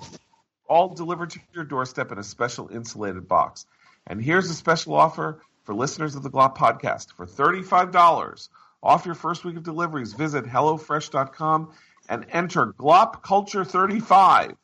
[0.67, 3.65] all delivered to your doorstep in a special insulated box.
[4.07, 7.13] And here's a special offer for listeners of the Glop podcast.
[7.13, 8.49] For $35
[8.81, 11.73] off your first week of deliveries, visit HelloFresh.com
[12.09, 14.55] and enter Glop Culture 35.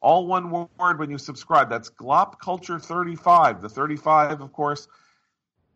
[0.00, 1.70] All one word when you subscribe.
[1.70, 3.62] That's Glop Culture 35.
[3.62, 4.88] The 35, of course,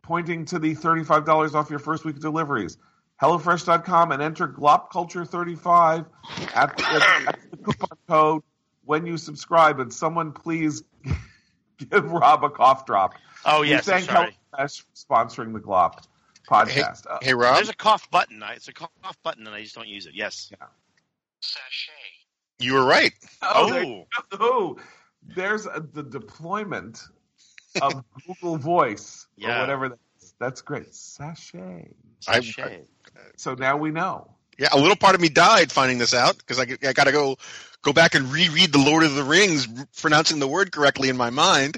[0.07, 2.77] pointing to the $35 off your first week of deliveries.
[3.21, 6.05] HelloFresh.com and enter Glop Culture 35
[6.55, 6.83] at the,
[7.27, 8.43] at the coupon code
[8.85, 9.79] when you subscribe.
[9.79, 10.83] And someone please
[11.89, 13.15] give Rob a cough drop.
[13.45, 14.37] Oh We yes, I'm thank sorry.
[14.59, 16.03] HelloFresh for sponsoring the Glop
[16.49, 17.05] podcast.
[17.09, 18.43] Uh, Hey, Rob, There's a cough button.
[18.43, 18.89] I- It's a cough
[19.23, 20.13] button, and I just don't use it.
[20.15, 20.51] Yes.
[22.59, 23.13] you were right.
[23.41, 24.77] oh, there Oh, Oh,
[25.35, 27.01] there's a, the deployment
[27.81, 30.33] of Google Voice or whatever that is.
[30.39, 30.93] That's great.
[30.93, 31.89] Sachet.
[32.27, 32.85] I- sachet.
[33.37, 34.35] So now we know.
[34.57, 37.11] Yeah, a little part of me died finding this out because I, I got to
[37.11, 37.37] go
[37.81, 39.67] go back and reread the Lord of the Rings,
[39.97, 41.77] pronouncing the word correctly in my mind.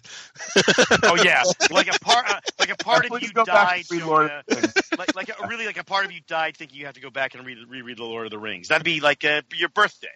[1.03, 3.85] oh yeah, like a part, uh, like a part of you died.
[3.89, 4.39] and read Lord Jonah.
[4.39, 4.73] of the Rings.
[4.97, 7.09] like, like a, really, like a part of you died thinking you have to go
[7.09, 8.67] back and read, reread the Lord of the Rings.
[8.67, 10.07] That'd be like uh, your birthday.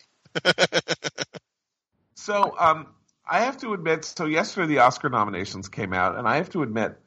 [2.15, 2.87] So um,
[3.31, 6.63] I have to admit, so yesterday the Oscar nominations came out, and I have to
[6.63, 6.97] admit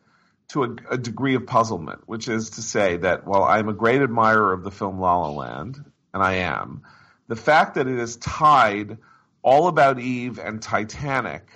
[0.49, 4.03] to a, a degree of puzzlement, which is to say that while I'm a great
[4.03, 6.83] admirer of the film La La Land, and I am,
[7.27, 8.99] the fact that it is tied
[9.43, 11.49] All About Eve and Titanic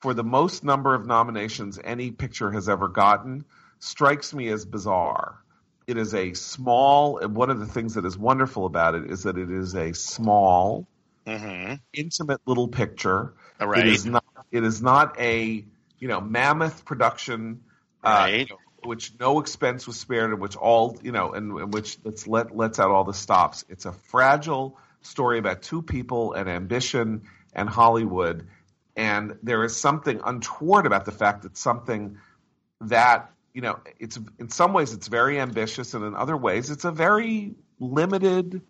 [0.00, 3.44] for the most number of nominations any picture has ever gotten
[3.80, 5.42] strikes me as bizarre.
[5.86, 9.24] It is a small, and one of the things that is wonderful about it is
[9.24, 10.86] that it is a small,
[11.26, 11.74] Mm-hmm.
[11.92, 13.34] intimate little picture.
[13.60, 13.86] All It right.
[13.86, 14.24] is not.
[14.50, 15.64] It is not a
[15.98, 17.62] you know mammoth production,
[18.04, 18.50] uh, Right.
[18.82, 22.56] which no expense was spared, and which all you know, and, and which lets let
[22.56, 23.64] lets out all the stops.
[23.68, 27.22] It's a fragile story about two people and ambition
[27.54, 28.46] and Hollywood,
[28.96, 32.18] and there is something untoward about the fact that something
[32.82, 36.84] that you know, it's in some ways it's very ambitious, and in other ways it's
[36.84, 38.60] a very limited.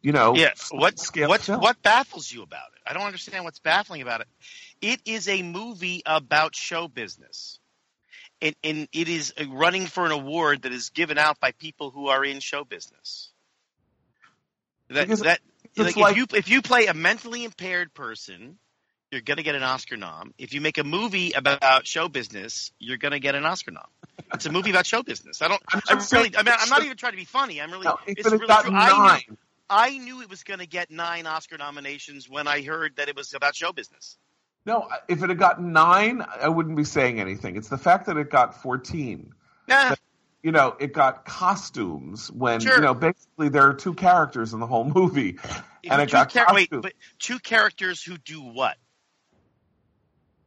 [0.00, 0.52] You know, Yeah.
[0.70, 1.60] What scale what film.
[1.60, 2.82] what baffles you about it?
[2.86, 4.28] I don't understand what's baffling about it.
[4.80, 7.58] It is a movie about show business.
[8.40, 12.08] And, and it is running for an award that is given out by people who
[12.08, 13.32] are in show business.
[14.90, 15.40] That Because that
[15.76, 18.58] like, like- if you if you play a mentally impaired person,
[19.10, 20.34] you're gonna get an Oscar nom.
[20.38, 23.86] If you make a movie about show business, you're gonna get an Oscar nom.
[24.34, 25.40] It's a movie about show business.
[25.42, 25.62] I don't.
[25.72, 26.36] I'm I really.
[26.36, 27.60] I mean, I'm not even trying to be funny.
[27.60, 27.86] I'm really.
[27.86, 28.74] No, if it's really true.
[28.74, 29.38] I knew, nine,
[29.70, 33.16] I knew it was going to get nine Oscar nominations when I heard that it
[33.16, 34.16] was about show business.
[34.66, 37.56] no, if it had gotten nine, I wouldn't be saying anything.
[37.56, 39.32] It's the fact that it got fourteen.
[39.66, 39.94] Nah,
[40.42, 42.76] You know, it got costumes when Sure.
[42.76, 45.38] you know basically there are two characters in the whole movie,
[45.84, 48.76] and it two got char- wait, but two characters who do what?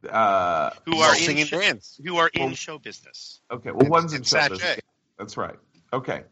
[0.10, 1.60] uh, Who are in and show,
[2.04, 3.42] who are in Well- show business?
[3.52, 4.50] okay, well, one's in show Sachet.
[4.56, 4.80] business.
[5.20, 5.60] That's right.
[5.94, 6.24] Okay,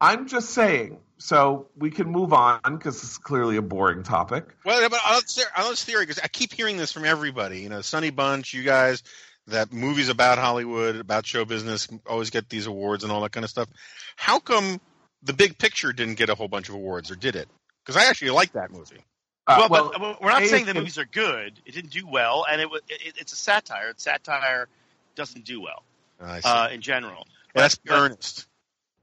[0.00, 0.98] I'm just saying.
[1.16, 4.44] So we can move on because this is clearly a boring topic.
[4.64, 7.68] Well, but on this- on this theory, because I keep hearing this from everybody, you
[7.68, 9.02] know, Sonny Bunch, you guys,
[9.46, 13.44] that movies about Hollywood, about show business, always get these awards and all that kind
[13.44, 13.68] of stuff.
[14.16, 14.80] How come
[15.22, 17.48] the Big Picture didn't get a whole bunch of awards, or did it?
[17.84, 19.04] Because I actually like that movie.
[19.46, 21.60] Uh, well, but we're not A, saying the movies are good.
[21.64, 22.80] It didn't do well, and it was.
[22.88, 23.92] It, it's a satire.
[23.96, 24.68] Satire
[25.14, 25.84] doesn't do well
[26.20, 26.48] I see.
[26.48, 27.26] uh, in general.
[27.54, 28.46] That's but- earnest.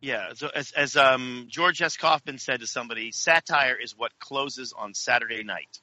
[0.01, 1.95] Yeah, so as, as um, George S.
[1.95, 5.79] Kaufman said to somebody, satire is what closes on Saturday night.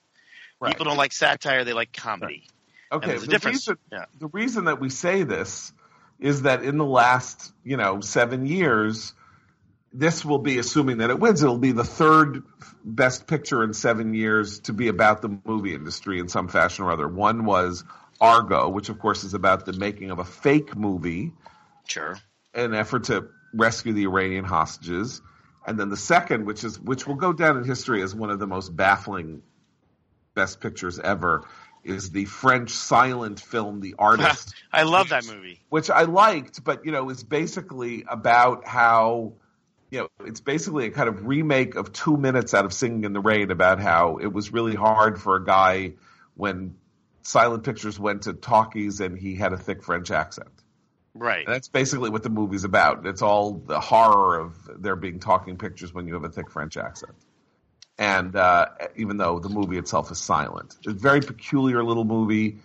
[0.60, 0.72] Right.
[0.72, 2.42] People don't like satire; they like comedy.
[2.90, 3.68] And Okay, the difference.
[3.68, 4.06] reason, Yeah.
[4.18, 5.72] the reason that we say this
[6.18, 9.12] is that in the last, you know, seven years,
[9.92, 11.42] this will be assuming that it wins.
[11.42, 12.42] It'll be the third
[12.84, 16.90] best picture in seven years to be about the movie industry in some fashion or
[16.90, 17.06] other.
[17.06, 17.84] One was
[18.20, 21.34] Argo, which of course is about the making of a fake movie,
[21.86, 22.18] Sure.
[22.52, 25.20] an effort to rescue the Iranian hostages.
[25.66, 28.38] And then the second, which is which will go down in history as one of
[28.38, 29.42] the most baffling
[30.34, 31.44] best pictures ever,
[31.84, 35.60] is the French silent film The Artist, I love that movie.
[35.68, 39.34] which I liked, but you know, is basically about how
[39.90, 43.12] you know, it's basically a kind of remake of two minutes out of Singing in
[43.12, 45.94] the Rain about how it was really hard for a guy
[46.34, 46.76] when
[47.22, 50.50] silent pictures went to talkies and he had a thick French accent.
[51.18, 51.46] Right.
[51.46, 53.06] And that's basically what the movie's about.
[53.06, 56.76] It's all the horror of there being talking pictures when you have a thick French
[56.76, 57.14] accent.
[57.98, 58.66] And uh,
[58.96, 62.58] even though the movie itself is silent, it's a very peculiar little movie,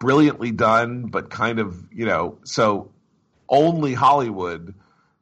[0.00, 2.90] brilliantly done, but kind of you know so
[3.48, 4.74] only Hollywood.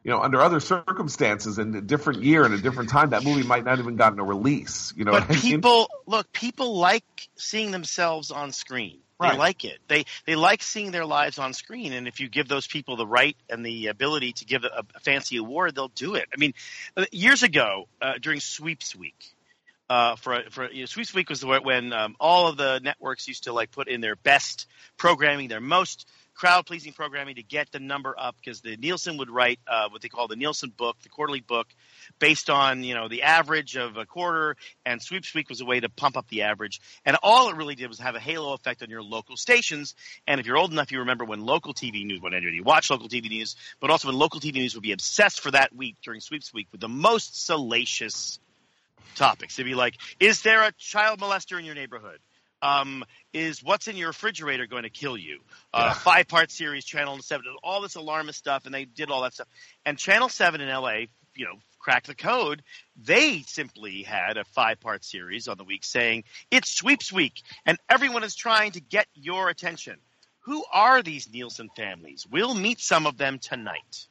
[0.02, 3.42] You know, under other circumstances in a different year and a different time, that movie
[3.42, 4.92] might not even gotten a release.
[4.94, 5.52] You know, but what I mean?
[5.52, 6.30] people look.
[6.32, 7.04] People like
[7.36, 9.00] seeing themselves on screen.
[9.24, 9.38] They Right.
[9.38, 9.78] like it.
[9.88, 11.92] They they like seeing their lives on screen.
[11.92, 15.00] And if you give those people the right and the ability to give a, a
[15.00, 16.28] fancy award, they'll do it.
[16.32, 16.52] I mean,
[16.96, 19.34] uh, years ago uh, during Sweeps Week,
[19.88, 23.28] uh, for for you know, Sweeps Week was the when um, all of the networks
[23.28, 24.66] used to like put in their best
[24.96, 29.30] programming, their most crowd pleasing programming to get the number up because the Nielsen would
[29.30, 31.68] write uh, what they call the Nielsen book, the quarterly book,
[32.18, 35.80] based on you know the average of a quarter, and Sweeps Week was a way
[35.80, 36.80] to pump up the average.
[37.04, 39.94] And all it really did was have a halo effect on your local stations.
[40.26, 43.08] And if you're old enough, you remember when local TV news, when anybody watched local
[43.08, 46.20] TV news, but also when local TV news would be obsessed for that week during
[46.20, 48.38] Sweeps Week with the most salacious
[49.14, 49.56] topics.
[49.56, 52.18] They'd be like, "Is there a child molester in your neighborhood?"
[52.62, 55.40] Um, is what's in your refrigerator going to kill you?
[55.72, 55.92] Uh, yeah.
[55.94, 59.48] Five part series, Channel Seven, all this alarmist stuff, and they did all that stuff.
[59.84, 62.62] And Channel Seven in LA, you know, cracked the code.
[62.96, 67.78] They simply had a five part series on the week saying it's sweeps week, and
[67.88, 69.98] everyone is trying to get your attention.
[70.40, 72.26] Who are these Nielsen families?
[72.30, 74.08] We'll meet some of them tonight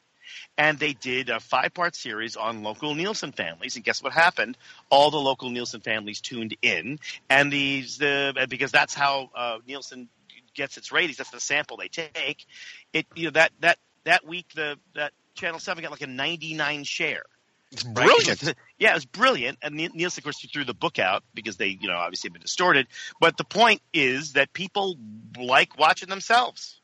[0.58, 3.76] and they did a five part series on local Nielsen families.
[3.76, 4.58] And guess what happened?
[4.89, 6.99] All the local Nielsen families tuned in,
[7.30, 10.10] and these the because that's how uh, Nielsen
[10.54, 11.18] gets its ratings.
[11.18, 12.45] That's the sample they take.
[12.91, 16.54] It you know that that that week the that Channel Seven got like a ninety
[16.54, 17.24] nine share.
[17.72, 18.43] It's brilliant.
[18.43, 18.56] Right?
[18.78, 19.58] yeah, it was brilliant.
[19.64, 22.43] And Nielsen, of course, threw the book out because they, you know, obviously have been
[22.43, 22.88] distorted.
[23.20, 24.95] But the point is that people
[25.39, 26.80] like watching themselves.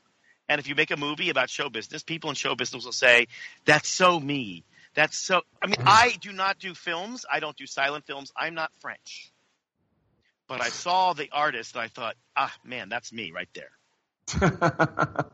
[0.50, 3.28] And if you make a movie about show business, people in show business will say,
[3.66, 4.66] that's so me.
[4.96, 5.42] That's so.
[5.62, 7.24] I mean, I do not do films.
[7.32, 8.32] I don't do silent films.
[8.36, 9.32] I'm not French.
[10.48, 13.70] But I saw the artist and I thought, ah, man, that's me right there.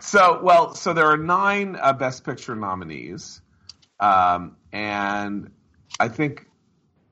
[0.00, 3.40] so, well, so there are nine uh, Best Picture nominees.
[3.98, 5.50] Um, and
[5.98, 6.46] I think,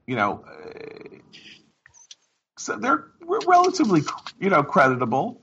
[0.07, 1.17] you know, uh,
[2.59, 3.07] so they're
[3.47, 4.03] relatively,
[4.39, 5.41] you know, creditable.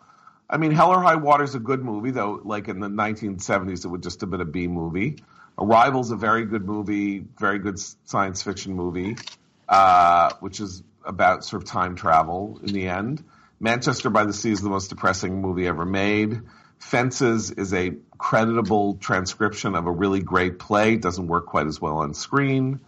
[0.50, 2.42] I mean, Hell or High Water is a good movie, though.
[2.44, 5.18] Like in the 1970s, it would just have been a B movie.
[5.60, 9.18] Arrival's is a very good movie, very good science fiction movie,
[9.68, 13.24] uh, which is about sort of time travel in the end.
[13.60, 16.42] Manchester by the Sea is the most depressing movie ever made.
[16.80, 20.96] Fences is a creditable transcription of a really great play.
[20.96, 22.80] Doesn't work quite as well on screen.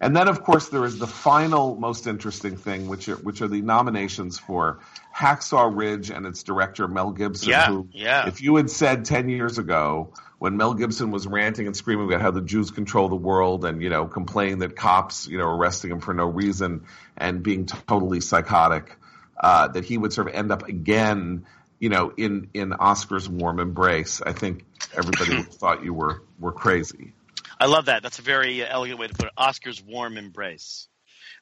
[0.00, 3.48] And then, of course, there is the final most interesting thing, which are, which are
[3.48, 4.80] the nominations for
[5.14, 7.50] Hacksaw Ridge and its director Mel Gibson.
[7.50, 8.26] Yeah, who, yeah.
[8.26, 12.22] If you had said ten years ago, when Mel Gibson was ranting and screaming about
[12.22, 15.90] how the Jews control the world, and you know, complaining that cops, you know, arresting
[15.90, 16.86] him for no reason
[17.18, 18.96] and being totally psychotic,
[19.38, 21.44] uh, that he would sort of end up again,
[21.78, 24.64] you know, in in Oscar's warm embrace, I think
[24.96, 27.12] everybody would have thought you were were crazy.
[27.60, 28.02] I love that.
[28.02, 29.32] That's a very uh, elegant way to put it.
[29.36, 30.88] Oscar's warm embrace.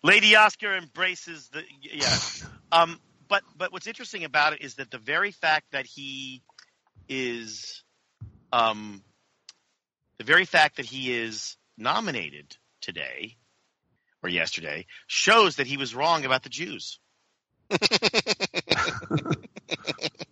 [0.02, 2.12] Lady Oscar embraces the yeah.
[2.70, 6.42] Um, but but what's interesting about it is that the very fact that he
[7.08, 7.82] is,
[8.52, 9.02] um,
[10.18, 13.38] the very fact that he is nominated today
[14.22, 16.98] or yesterday shows that he was wrong about the Jews.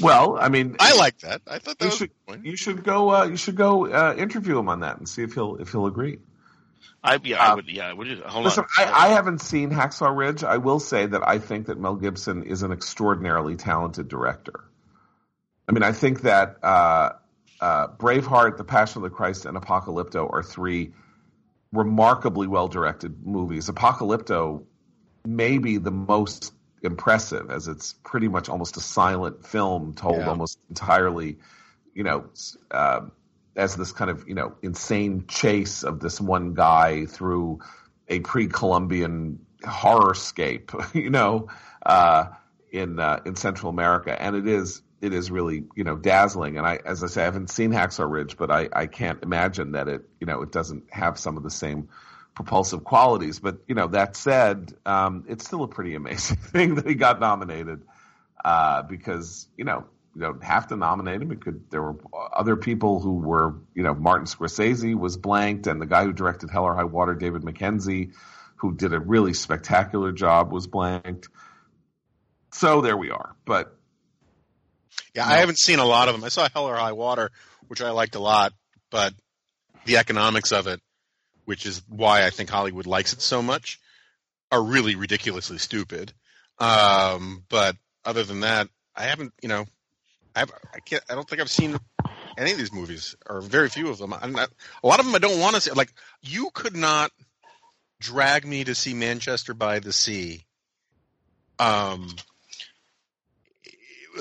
[0.00, 1.42] Well, I mean, I like that.
[1.46, 3.14] I thought that you was should, you should go.
[3.14, 5.86] Uh, you should go uh, interview him on that and see if he'll if he'll
[5.86, 6.18] agree.
[7.02, 7.92] I yeah, I uh, would yeah.
[7.92, 8.88] Would hold listen, on.
[8.88, 10.44] I, I haven't seen Hacksaw Ridge.
[10.44, 14.64] I will say that I think that Mel Gibson is an extraordinarily talented director.
[15.68, 17.10] I mean, I think that uh,
[17.60, 20.92] uh, Braveheart, The Passion of the Christ, and Apocalypto are three
[21.72, 23.68] remarkably well directed movies.
[23.68, 24.64] Apocalypto
[25.24, 30.28] may be the most impressive as it's pretty much almost a silent film told yeah.
[30.28, 31.38] almost entirely,
[31.94, 32.26] you know,
[32.70, 33.00] uh,
[33.56, 37.60] as this kind of you know insane chase of this one guy through
[38.08, 41.48] a pre-Columbian horrorscape, you know,
[41.84, 42.26] uh,
[42.70, 46.58] in uh, in Central America, and it is it is really you know dazzling.
[46.58, 49.72] And I, as I say, I haven't seen Hacksaw Ridge, but I, I can't imagine
[49.72, 51.88] that it you know it doesn't have some of the same
[52.36, 53.40] propulsive qualities.
[53.40, 57.18] But you know, that said, um, it's still a pretty amazing thing that he got
[57.18, 57.82] nominated
[58.44, 61.32] uh, because you know you don't have to nominate him.
[61.32, 61.96] It could there were
[62.32, 66.50] other people who were you know Martin Scorsese was blanked, and the guy who directed
[66.50, 68.10] Hell or High Water, David Mackenzie,
[68.56, 71.28] who did a really spectacular job, was blanked.
[72.52, 73.34] So there we are.
[73.44, 73.74] But
[75.14, 76.22] yeah, I haven't seen a lot of them.
[76.22, 77.30] I saw Hell or High Water,
[77.66, 78.52] which I liked a lot,
[78.90, 79.14] but
[79.86, 80.80] the economics of it
[81.46, 83.80] which is why I think Hollywood likes it so much,
[84.52, 86.12] are really ridiculously stupid.
[86.58, 89.66] Um, but other than that, I haven't, you know,
[90.34, 91.78] I, have, I can't, I don't think I've seen
[92.36, 94.10] any of these movies, or very few of them.
[94.10, 94.50] Not,
[94.82, 95.70] a lot of them I don't want to see.
[95.70, 97.10] Like, you could not
[98.00, 100.44] drag me to see Manchester by the Sea,
[101.58, 102.14] um,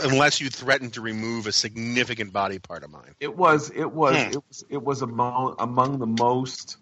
[0.01, 3.15] unless you threatened to remove a significant body part of mine.
[3.19, 4.31] It was, it was, hmm.
[4.31, 6.77] it was, it was among among the most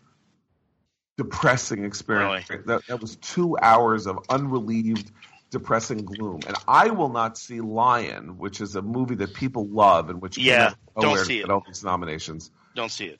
[1.17, 2.49] depressing experience.
[2.49, 2.63] Really?
[2.65, 5.11] That, that was two hours of unrelieved,
[5.49, 6.41] depressing gloom.
[6.47, 10.37] And I will not see Lion, which is a movie that people love and which
[10.37, 11.49] yeah, don't see it.
[11.49, 12.51] all these nominations.
[12.75, 13.19] Don't see it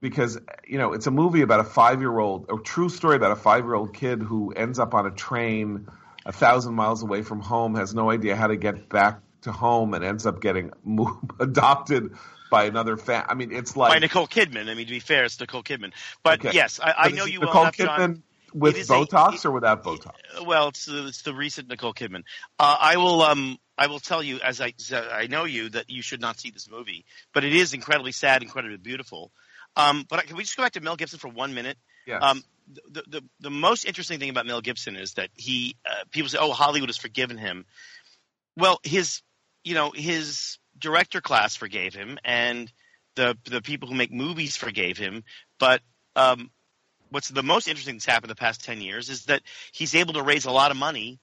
[0.00, 3.32] because you know it's a movie about a five year old, a true story about
[3.32, 5.88] a five year old kid who ends up on a train
[6.26, 9.94] a thousand miles away from home, has no idea how to get back to home,
[9.94, 10.72] and ends up getting
[11.40, 12.12] adopted
[12.50, 13.24] by another fan.
[13.28, 14.68] I mean, it's like by Nicole Kidman.
[14.68, 15.92] I mean, to be fair, it's Nicole Kidman.
[16.22, 16.54] But okay.
[16.54, 18.22] yes, I, I know you Nicole well Kidman John.
[18.54, 20.14] with Botox a, it, or without Botox.
[20.44, 22.22] Well, it's the, it's the recent Nicole Kidman.
[22.58, 26.02] Uh, I will um I will tell you as I I know you that you
[26.02, 29.32] should not see this movie, but it is incredibly sad, incredibly beautiful.
[29.76, 31.76] Um, but can we just go back to Mel Gibson for one minute?
[32.06, 32.22] Yes.
[32.22, 32.42] Um,
[32.90, 36.38] the, the, the most interesting thing about Mel Gibson is that he uh, people say,
[36.40, 37.66] "Oh, Hollywood has forgiven him."
[38.56, 39.22] Well, his
[39.62, 42.70] you know his director class forgave him, and
[43.14, 45.24] the the people who make movies forgave him.
[45.58, 45.82] But
[46.14, 46.50] um,
[47.10, 50.22] what's the most interesting that's happened the past ten years is that he's able to
[50.22, 51.18] raise a lot of money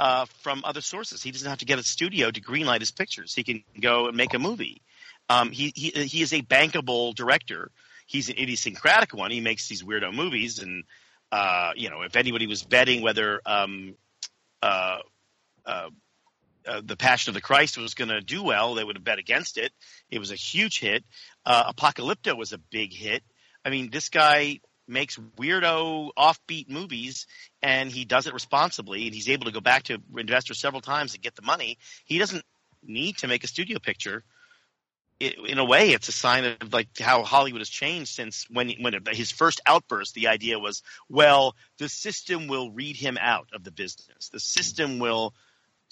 [0.00, 1.22] uh, from other sources.
[1.22, 3.34] He doesn't have to get a studio to greenlight his pictures.
[3.34, 4.82] He can go and make a movie.
[5.28, 7.70] Um, he, he he is a bankable director
[8.12, 9.30] he's an idiosyncratic one.
[9.30, 10.84] He makes these weirdo movies, and
[11.30, 13.94] uh, you know, if anybody was betting whether um,
[14.60, 14.98] uh,
[16.66, 19.18] uh, the Passion of the Christ was going to do well, they would have bet
[19.18, 19.72] against it.
[20.10, 21.04] It was a huge hit.
[21.44, 23.22] Uh, Apocalypto was a big hit.
[23.64, 27.26] I mean, this guy makes weirdo offbeat movies
[27.62, 31.12] and he does it responsibly and he's able to go back to investors several times
[31.12, 31.78] to get the money.
[32.04, 32.44] He doesn't
[32.82, 34.24] need to make a studio picture
[35.22, 38.94] in a way, it's a sign of like how Hollywood has changed since when when
[39.12, 40.14] his first outburst.
[40.14, 44.30] The idea was, well, the system will read him out of the business.
[44.30, 45.34] The system will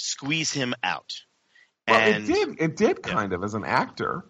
[0.01, 1.13] squeeze him out.
[1.89, 2.61] Well, and, it did.
[2.61, 3.39] It did kind yeah.
[3.39, 4.25] of as an actor.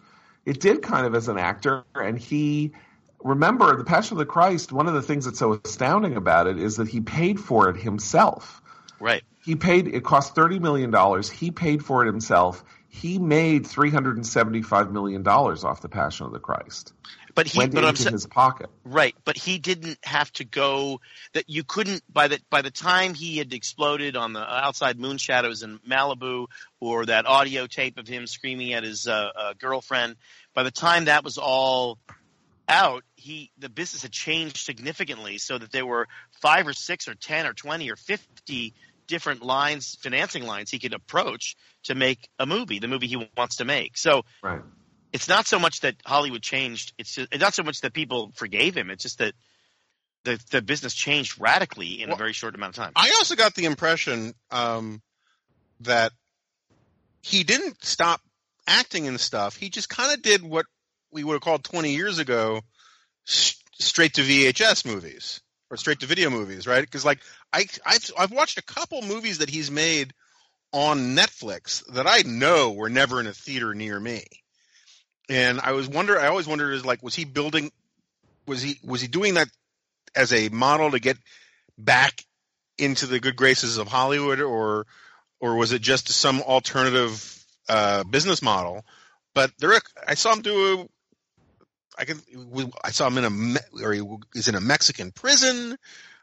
[0.44, 2.72] It did kind of as an actor, and he.
[3.22, 4.72] Remember, the Passion of the Christ.
[4.72, 7.76] One of the things that's so astounding about it is that he paid for it
[7.76, 8.62] himself.
[8.98, 9.22] Right.
[9.44, 9.88] He paid.
[9.88, 11.28] It cost thirty million dollars.
[11.28, 15.88] He paid for it himself he made three hundred and seventy-five million dollars off the
[15.88, 16.92] Passion of the Christ.
[17.34, 19.14] But he went but into I'm, his pocket, right?
[19.24, 21.00] But he didn't have to go.
[21.32, 25.62] That you couldn't by the by the time he had exploded on the outside Moonshadows
[25.62, 26.46] in Malibu,
[26.80, 30.16] or that audio tape of him screaming at his uh, uh, girlfriend.
[30.54, 31.98] By the time that was all
[32.68, 36.08] out, he the business had changed significantly, so that there were
[36.40, 38.74] five or six or ten or twenty or fifty
[39.06, 43.56] different lines, financing lines he could approach to make a movie, the movie he wants
[43.56, 43.98] to make.
[43.98, 44.62] So right.
[45.12, 46.92] It's not so much that Hollywood changed.
[46.98, 48.90] It's, just, it's not so much that people forgave him.
[48.90, 49.34] It's just that
[50.24, 52.92] the the business changed radically in well, a very short amount of time.
[52.94, 55.00] I also got the impression um,
[55.80, 56.12] that
[57.22, 58.20] he didn't stop
[58.66, 59.56] acting and stuff.
[59.56, 60.66] He just kind of did what
[61.10, 62.60] we would have called 20 years ago
[63.24, 65.40] straight to VHS movies
[65.70, 66.82] or straight to video movies, right?
[66.82, 67.20] Because like
[67.52, 70.12] I I've I've watched a couple movies that he's made
[70.72, 74.24] on Netflix that I know were never in a theater near me.
[75.30, 77.70] And I was wonder I always wondered is like was he building
[78.46, 79.46] was he was he doing that
[80.16, 81.16] as a model to get
[81.78, 82.24] back
[82.78, 84.86] into the good graces of Hollywood or
[85.38, 88.84] or was it just some alternative uh, business model?
[89.32, 90.88] But there, I saw him do
[91.96, 92.20] I can.
[92.82, 94.02] I saw him in a, or he
[94.34, 95.76] is in a Mexican prison.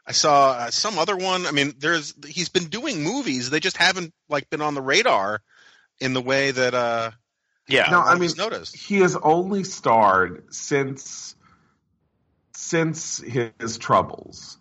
[0.06, 1.46] I saw uh, some other one.
[1.46, 3.48] I mean, there's he's been doing movies.
[3.48, 5.40] They just haven't like been on the radar
[5.98, 6.74] in the way that.
[6.74, 7.10] uh
[7.68, 8.76] Yeah, no, I mean, noticed.
[8.76, 11.36] he has only starred since
[12.54, 14.58] since his troubles.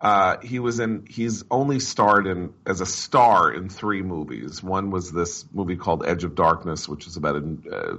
[0.00, 1.06] Uh, he was in.
[1.08, 4.62] He's only starred in as a star in three movies.
[4.62, 7.96] One was this movie called Edge of Darkness, which is about a, uh,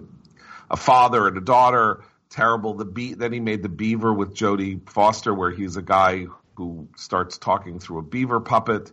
[0.72, 2.74] a father and a daughter terrible.
[2.74, 6.26] The be- then he made the Beaver with Jodie Foster, where he's a guy
[6.56, 8.92] who starts talking through a beaver puppet.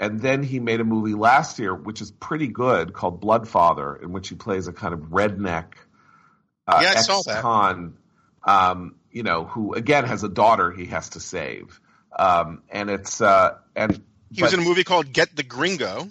[0.00, 4.12] And then he made a movie last year, which is pretty good, called Bloodfather, in
[4.12, 5.74] which he plays a kind of redneck
[6.66, 7.96] uh, yeah, ex-con,
[8.44, 11.78] um, you know, who again has a daughter he has to save.
[12.18, 16.08] Um, and it's uh, and he but, was in a movie called Get the Gringo.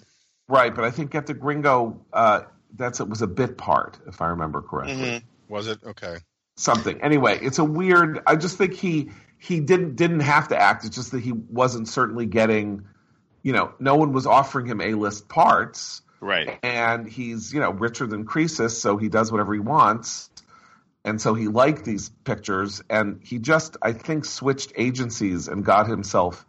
[0.48, 2.42] Right, but I think Get the Gringo uh,
[2.76, 4.94] that's it was a bit part, if I remember correctly.
[4.94, 5.52] Mm-hmm.
[5.52, 6.18] Was it okay?
[6.60, 7.00] something.
[7.02, 8.20] Anyway, it's a weird.
[8.26, 10.84] I just think he he didn't didn't have to act.
[10.84, 12.86] It's just that he wasn't certainly getting.
[13.42, 16.02] You know, no one was offering him A list parts.
[16.20, 16.58] Right.
[16.62, 20.28] And he's you know richer than Croesus, so he does whatever he wants.
[21.02, 25.88] And so he liked these pictures, and he just I think switched agencies and got
[25.88, 26.44] himself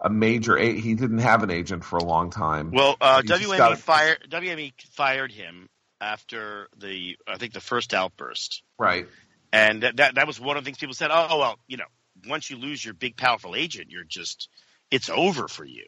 [0.00, 0.56] a major.
[0.56, 2.70] A- he didn't have an agent for a long time.
[2.70, 5.68] Well, uh, WME fired WME fired him
[6.00, 8.62] after the I think the first outburst.
[8.78, 9.08] Right
[9.52, 11.10] and that, that, that was one of the things people said.
[11.12, 11.86] Oh well, you know,
[12.26, 14.48] once you lose your big powerful agent, you're just
[14.90, 15.84] it's over for you.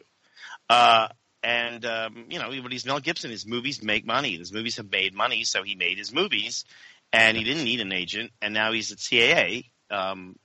[0.69, 1.07] Uh,
[1.41, 3.31] and um, you know, but he's Mel Gibson.
[3.31, 4.37] His movies make money.
[4.37, 6.65] His movies have made money, so he made his movies,
[7.13, 8.31] and he didn't need an agent.
[8.41, 10.35] And now he's at CAA, um,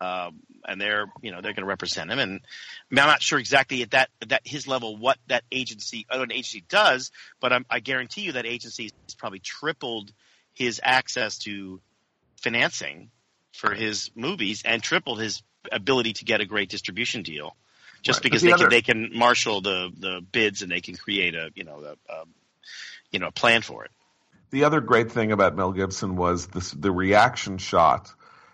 [0.00, 0.30] uh,
[0.66, 2.18] and they're you know they're going to represent him.
[2.18, 2.40] And
[2.96, 6.20] I am not sure exactly at that at that his level what that agency uh,
[6.20, 10.10] an agency does, but I'm, I guarantee you that agency has probably tripled
[10.54, 11.80] his access to
[12.42, 13.10] financing
[13.52, 17.56] for his movies and tripled his ability to get a great distribution deal
[18.04, 18.22] just right.
[18.22, 21.34] because the they other, can they can marshal the the bids and they can create
[21.34, 22.28] a you know a, a um,
[23.10, 23.90] you know a plan for it.
[24.50, 28.12] The other great thing about Mel Gibson was this, the reaction shot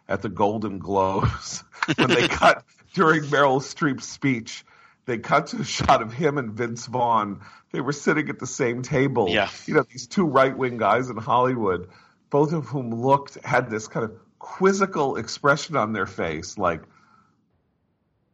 [0.09, 1.63] at the Golden Globes
[1.97, 2.65] when they cut
[2.95, 4.65] during Meryl Streep's speech.
[5.07, 7.41] They cut to a shot of him and Vince Vaughn.
[7.73, 9.29] They were sitting at the same table.
[9.29, 9.51] Yeah.
[9.67, 11.89] You know, these two right wing guys in Hollywood,
[12.31, 16.83] both of whom looked, had this kind of quizzical expression on their face, like,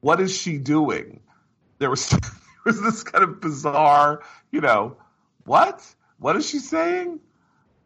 [0.00, 1.20] what is she doing?
[1.78, 2.20] There was there
[2.64, 4.96] was this kind of bizarre, you know,
[5.44, 5.82] what?
[6.18, 7.20] What is she saying?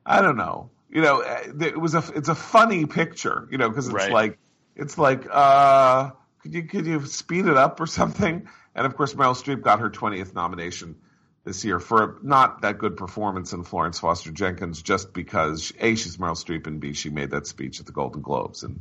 [0.04, 0.70] I don't know.
[0.88, 4.12] You know, eh, it was a it's a funny picture, you know, because it's right.
[4.12, 4.38] like
[4.76, 6.10] it's like uh
[6.42, 8.48] could you could you speed it up or something?
[8.74, 10.96] And of course, Meryl Streep got her 20th nomination
[11.44, 15.94] this year for a not that good performance in Florence Foster Jenkins, just because a
[15.94, 18.80] she's Meryl Streep and b she made that speech at the Golden Globes and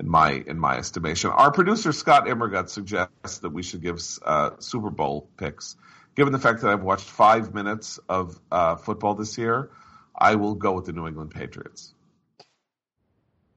[0.00, 1.30] in my in my estimation.
[1.30, 5.76] Our producer Scott Immergut suggests that we should give uh, Super Bowl picks.
[6.16, 9.70] Given the fact that I've watched five minutes of uh, football this year,
[10.16, 11.94] I will go with the New England Patriots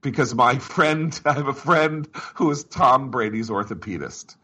[0.02, 4.36] because my friend, I have a friend who is Tom Brady's orthopedist.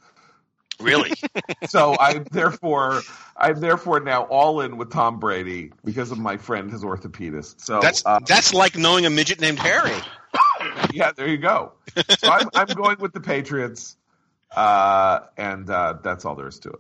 [0.80, 1.12] Really?
[1.68, 3.02] so I'm therefore
[3.36, 7.60] I'm therefore now all in with Tom Brady because of my friend, his orthopedist.
[7.60, 9.98] So that's uh, that's like knowing a midget named Harry.
[10.94, 11.74] yeah, there you go.
[12.20, 13.98] So I'm, I'm going with the Patriots,
[14.56, 16.80] uh, and uh, that's all there is to it.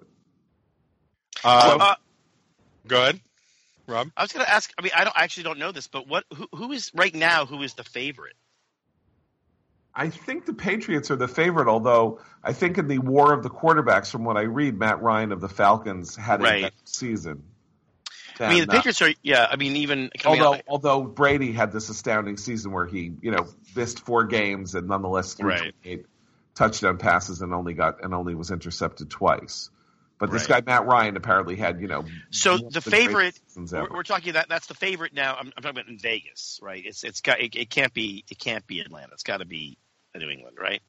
[1.43, 1.95] Uh, uh
[2.87, 3.19] go ahead,
[3.87, 4.09] Rob.
[4.17, 4.71] I was going to ask.
[4.77, 7.13] I mean, I don't I actually don't know this, but what who, who is right
[7.13, 7.45] now?
[7.45, 8.35] Who is the favorite?
[9.93, 13.49] I think the Patriots are the favorite, although I think in the war of the
[13.49, 16.65] quarterbacks, from what I read, Matt Ryan of the Falcons had right.
[16.65, 17.43] a season.
[18.39, 19.47] I mean, the Patriots are, yeah.
[19.49, 23.47] I mean, even although out, although Brady had this astounding season where he, you know,
[23.75, 25.75] missed four games and nonetheless threw right.
[25.83, 26.05] eight
[26.55, 29.69] touchdown passes and only got and only was intercepted twice.
[30.19, 30.65] But this right.
[30.65, 32.03] guy Matt Ryan apparently had, you know.
[32.29, 35.35] So the favorite we're, we're, talking that that's the favorite now.
[35.35, 36.83] I'm, I'm, talking about in Vegas, right?
[36.85, 39.13] It's it's got it, it can't be it can't be Atlanta.
[39.13, 39.77] It's got to be
[40.15, 40.81] New England, right?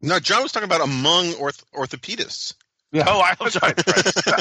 [0.00, 2.54] No, John was talking about among orth- orthopedists.
[2.94, 3.06] Yeah.
[3.08, 3.74] Oh, I'm sorry.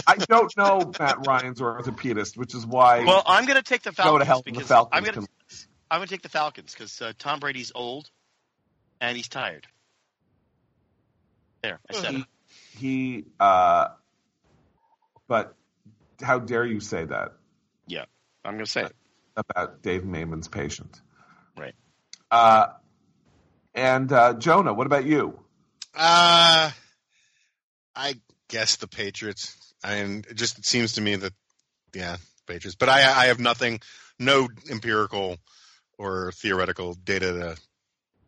[0.06, 3.04] I don't know Matt Ryan's orthopedist, which is why.
[3.04, 5.26] Well, I'm going to take the Falcons go to hell because the Falcons I'm going
[5.26, 5.68] to.
[5.90, 8.12] I'm going to take the Falcons because uh, Tom Brady's old
[9.02, 9.66] and he's tired.
[11.64, 12.26] There, I said he, it.
[12.78, 13.88] He, uh,
[15.28, 15.56] but
[16.22, 17.34] how dare you say that?
[17.88, 18.06] Yeah,
[18.46, 18.94] I'm going to say it
[19.36, 21.02] about Dave Maimon's patient.
[21.58, 21.74] Right.
[22.30, 22.68] Uh,
[23.74, 25.40] and uh, Jonah, what about you?
[25.96, 26.70] Uh,
[27.96, 28.16] I
[28.54, 29.74] guess the Patriots.
[29.84, 31.34] And it just seems to me that,
[31.94, 32.76] yeah, Patriots.
[32.76, 33.80] But I, I have nothing,
[34.20, 35.38] no empirical
[35.98, 37.58] or theoretical data to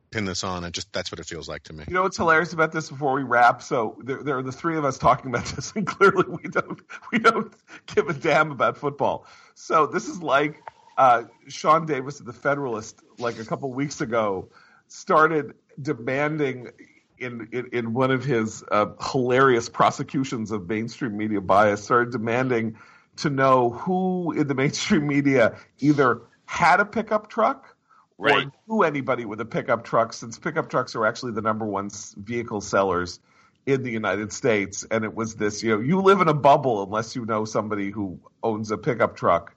[0.10, 0.64] pin this on.
[0.64, 1.84] It just that's what it feels like to me.
[1.88, 2.90] You know what's hilarious about this?
[2.90, 5.86] Before we wrap, so there, there are the three of us talking about this, and
[5.86, 6.82] clearly we don't
[7.12, 7.54] we don't
[7.86, 9.28] give a damn about football.
[9.54, 10.64] So this is like
[10.98, 14.50] uh, Sean Davis of the Federalist, like a couple weeks ago,
[14.88, 16.72] started demanding
[17.18, 22.78] in, in, in one of his uh, hilarious prosecutions of mainstream media bias, started demanding
[23.18, 27.76] to know who in the mainstream media either had a pickup truck
[28.18, 28.48] right.
[28.48, 31.90] or knew anybody with a pickup truck, since pickup trucks are actually the number one
[32.18, 33.20] vehicle sellers
[33.66, 34.86] in the United States.
[34.90, 37.92] And it was this, you know, you live in a bubble unless you know somebody
[37.92, 39.56] who owns a pickup truck.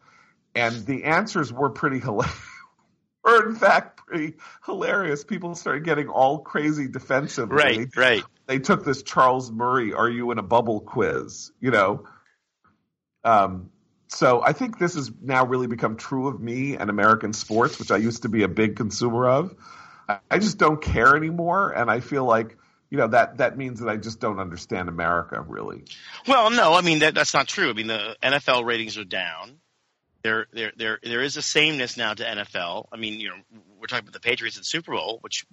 [0.55, 2.35] And the answers were pretty hilarious
[3.25, 5.25] were in fact pretty hilarious.
[5.25, 7.51] People started getting all crazy defensive.
[7.51, 8.25] Right, they, right.
[8.47, 11.53] They took this Charles Murray "Are you in a bubble?" quiz.
[11.61, 12.05] You know,
[13.25, 13.71] um,
[14.09, 17.91] so I think this has now really become true of me and American sports, which
[17.91, 19.55] I used to be a big consumer of.
[20.09, 22.57] I, I just don't care anymore, and I feel like
[22.91, 25.85] you know that that means that I just don't understand America really.
[26.27, 27.71] Well, no, I mean that that's not true.
[27.71, 29.59] I mean the NFL ratings are down
[30.23, 32.87] there there there there is a sameness now to NFL.
[32.93, 33.37] I mean, you know,
[33.79, 35.47] we're talking about the Patriots and Super Bowl, which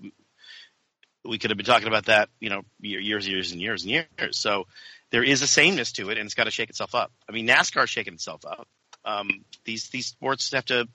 [1.23, 4.37] we could have been talking about that, you know, years, years, and years and years.
[4.37, 4.67] So
[5.11, 7.11] there is a sameness to it, and it's got to shake itself up.
[7.27, 8.67] I mean, NASCAR's shaking itself up.
[9.03, 10.87] Um, these these sports have to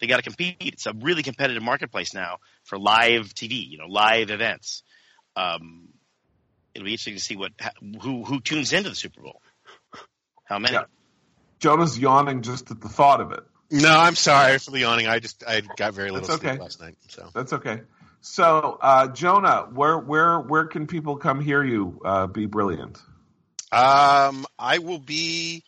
[0.00, 0.56] they got to compete.
[0.60, 4.82] It's a really competitive marketplace now for live TV, you know, live events.
[5.36, 5.88] um,
[6.74, 7.52] it'll be interesting to see what
[8.00, 9.40] who who tunes into the Super Bowl.
[10.44, 10.74] How many?
[10.74, 10.84] Yeah.
[11.58, 13.44] Jonah's yawning just at the thought of it.
[13.70, 15.06] No, I'm sorry for the yawning.
[15.06, 16.62] I just I got very little That's sleep okay.
[16.62, 16.96] last night.
[17.08, 17.82] So That's okay.
[18.20, 22.00] So, uh, Jonah, where where where can people come hear you?
[22.04, 22.98] Uh, be brilliant.
[23.72, 25.64] um, I will be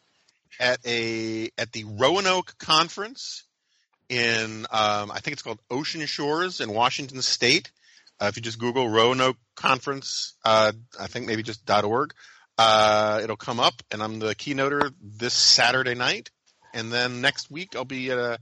[0.58, 3.44] at a at the Roanoke conference
[4.08, 7.70] in um, I think it's called Ocean Shores in Washington State.
[8.20, 12.12] Uh, if you just Google Roanoke Conference, uh, I think maybe just dot .org,
[12.60, 16.30] uh, it'll come up, and I'm the keynoter this Saturday night.
[16.74, 18.38] And then next week I'll be at a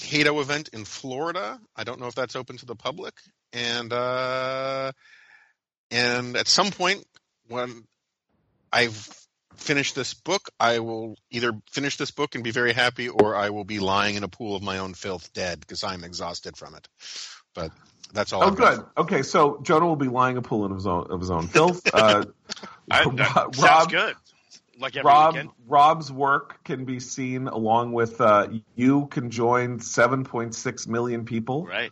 [0.00, 1.60] Cato event in Florida.
[1.76, 3.12] I don't know if that's open to the public.
[3.52, 4.92] And uh,
[5.90, 7.04] and at some point
[7.46, 7.84] when
[8.72, 9.08] I've
[9.56, 13.50] finished this book, I will either finish this book and be very happy, or I
[13.50, 16.74] will be lying in a pool of my own filth, dead because I'm exhausted from
[16.74, 16.88] it.
[17.54, 17.70] But
[18.12, 18.42] that's all.
[18.42, 18.76] Oh, I've got.
[18.76, 18.86] good.
[19.02, 21.82] Okay, so Jonah will be lying a pool in his own of his own filth.
[21.94, 22.24] Uh,
[22.90, 24.16] I, Rob- sounds good.
[24.78, 25.50] Like every Rob weekend.
[25.68, 31.90] Rob's work can be seen along with uh, you can join 7.6 million people Right.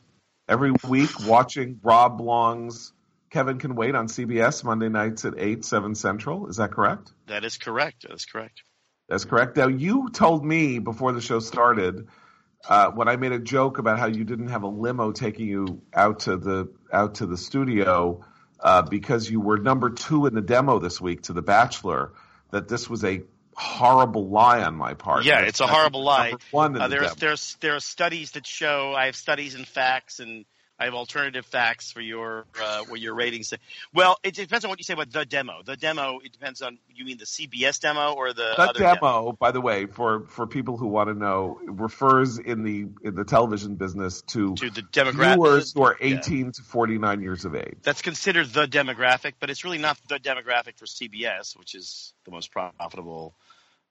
[0.48, 2.92] every week watching Rob Long's
[3.30, 6.48] Kevin Can Wait on CBS Monday nights at 8 7 Central.
[6.48, 7.12] Is that correct?
[7.26, 8.02] That is correct.
[8.08, 8.62] That is correct.
[9.08, 9.56] That's correct.
[9.56, 12.08] Now you told me before the show started
[12.66, 15.82] uh, when I made a joke about how you didn't have a limo taking you
[15.94, 18.24] out to the out to the studio
[18.60, 22.12] uh, because you were number two in the demo this week to The Bachelor.
[22.50, 23.22] That this was a
[23.54, 25.24] horrible lie on my part.
[25.24, 26.34] Yeah, it's a horrible lie.
[26.50, 27.14] One Uh, the there's demo.
[27.18, 30.44] there's there are studies that show I have studies and facts and
[30.78, 33.52] I have alternative facts for your uh, what your ratings.
[33.92, 35.62] Well, it depends on what you say about the demo.
[35.64, 39.32] The demo it depends on you mean the CBS demo or the That other demo,
[39.32, 43.24] by the way, for, for people who want to know, refers in the in the
[43.24, 45.34] television business to, to the demographic.
[45.34, 46.18] viewers who are Yeah.
[46.18, 47.78] 18 to 49 years of age.
[47.82, 52.30] That's considered the demographic, but it's really not the demographic for CBS, which is the
[52.30, 53.34] most profitable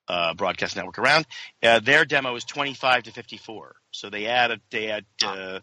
[0.07, 1.25] uh, broadcast network around.
[1.61, 5.59] Uh, their demo is 25 to 54, so they add a, they add uh,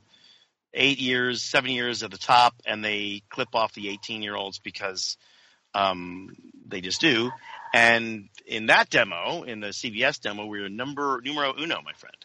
[0.74, 4.58] eight years, seven years at the top, and they clip off the 18 year olds
[4.58, 5.16] because
[5.74, 6.36] um,
[6.66, 7.30] they just do.
[7.72, 12.16] And in that demo, in the CBS demo, we we're number numero uno, my friend.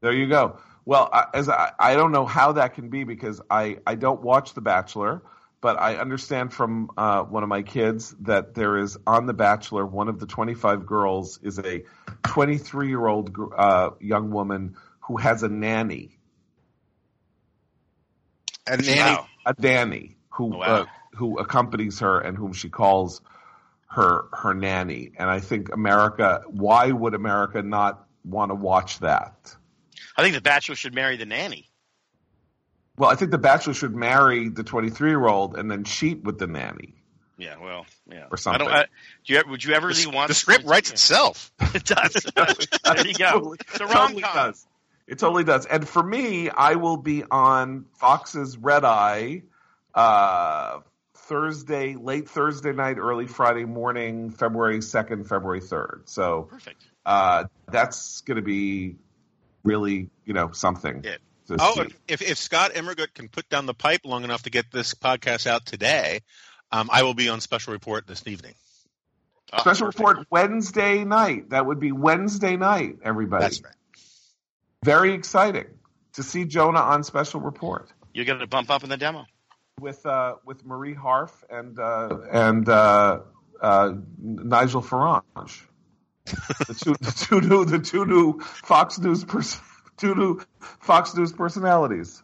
[0.00, 0.58] There you go.
[0.84, 4.22] Well, I, as I, I don't know how that can be because I, I don't
[4.22, 5.22] watch The Bachelor,
[5.60, 9.84] but I understand from uh, one of my kids that there is on The Bachelor
[9.84, 11.82] one of the 25 girls is a
[12.24, 16.15] 23 year old uh, young woman who has a nanny,
[18.66, 19.26] And Nanny, Wow.
[19.46, 20.60] a nanny who wow.
[20.60, 20.84] uh,
[21.14, 23.20] who accompanies her and whom she calls
[23.88, 25.12] her her nanny.
[25.16, 29.54] And I think America, why would America not want to watch that?
[30.16, 31.68] I think the Bachelor should marry the nanny.
[32.98, 36.38] Well, I think the bachelor should marry the 23 year old and then cheat with
[36.38, 36.94] the nanny.
[37.36, 38.24] Yeah, well, yeah.
[38.30, 38.62] Or something.
[38.62, 38.86] I don't, I,
[39.26, 40.94] do you, would you ever really the, want the script writes Yeah.
[40.94, 41.52] itself.
[41.74, 42.26] It does.
[42.34, 43.54] there you go.
[43.60, 44.20] It's a rom com.
[44.20, 44.66] does.
[45.06, 45.66] It totally does.
[45.66, 49.42] And for me, I will be on Fox's Red Eye
[49.94, 50.80] uh,
[51.14, 56.02] Thursday, late Thursday night, early Friday morning, February 2nd, February 3rd.
[56.08, 56.82] So Perfect.
[57.04, 58.96] uh, that's going to be
[59.62, 61.02] really, you know, something.
[61.04, 61.16] Yeah.
[61.58, 64.94] Oh, if- if, Scott Immergut can put down the pipe long enough to get this
[64.94, 66.20] podcast out today,
[66.72, 68.54] um, I will be on special report this evening.
[69.52, 69.98] Oh, Special perfect.
[70.00, 71.50] report Wednesday night.
[71.50, 73.44] That would be Wednesday night, everybody.
[73.44, 73.72] That's right.
[74.86, 75.66] Very exciting
[76.12, 79.26] to see Jonah on special report You're going to bump up in the demo.
[79.80, 83.18] with uh, with Marie Harf and uh, and uh,
[83.60, 85.60] uh, Nigel Farage.
[86.68, 89.58] the two the two new the two new Fox News pers-
[89.96, 92.22] two new Fox News personalities.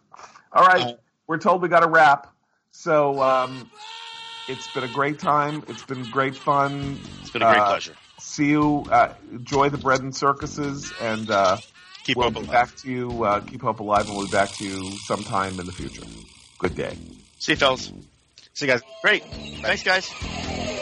[0.52, 2.28] All right, we're told we got to wrap.
[2.70, 3.68] So um,
[4.48, 5.64] it's been a great time.
[5.66, 6.96] It's been great fun.
[7.22, 7.94] It's been a great Uh, pleasure.
[8.20, 8.84] See you.
[8.88, 11.56] Uh, enjoy the bread and circuses, and uh,
[12.04, 12.52] Keep we'll hope be alive.
[12.52, 13.24] back to you.
[13.24, 16.02] Uh, keep hope alive, and we'll be back to you sometime in the future.
[16.58, 16.96] Good day.
[17.38, 17.92] See you, fellas.
[18.54, 18.82] See you guys.
[19.02, 19.24] Great.
[19.24, 20.81] Thanks, guys.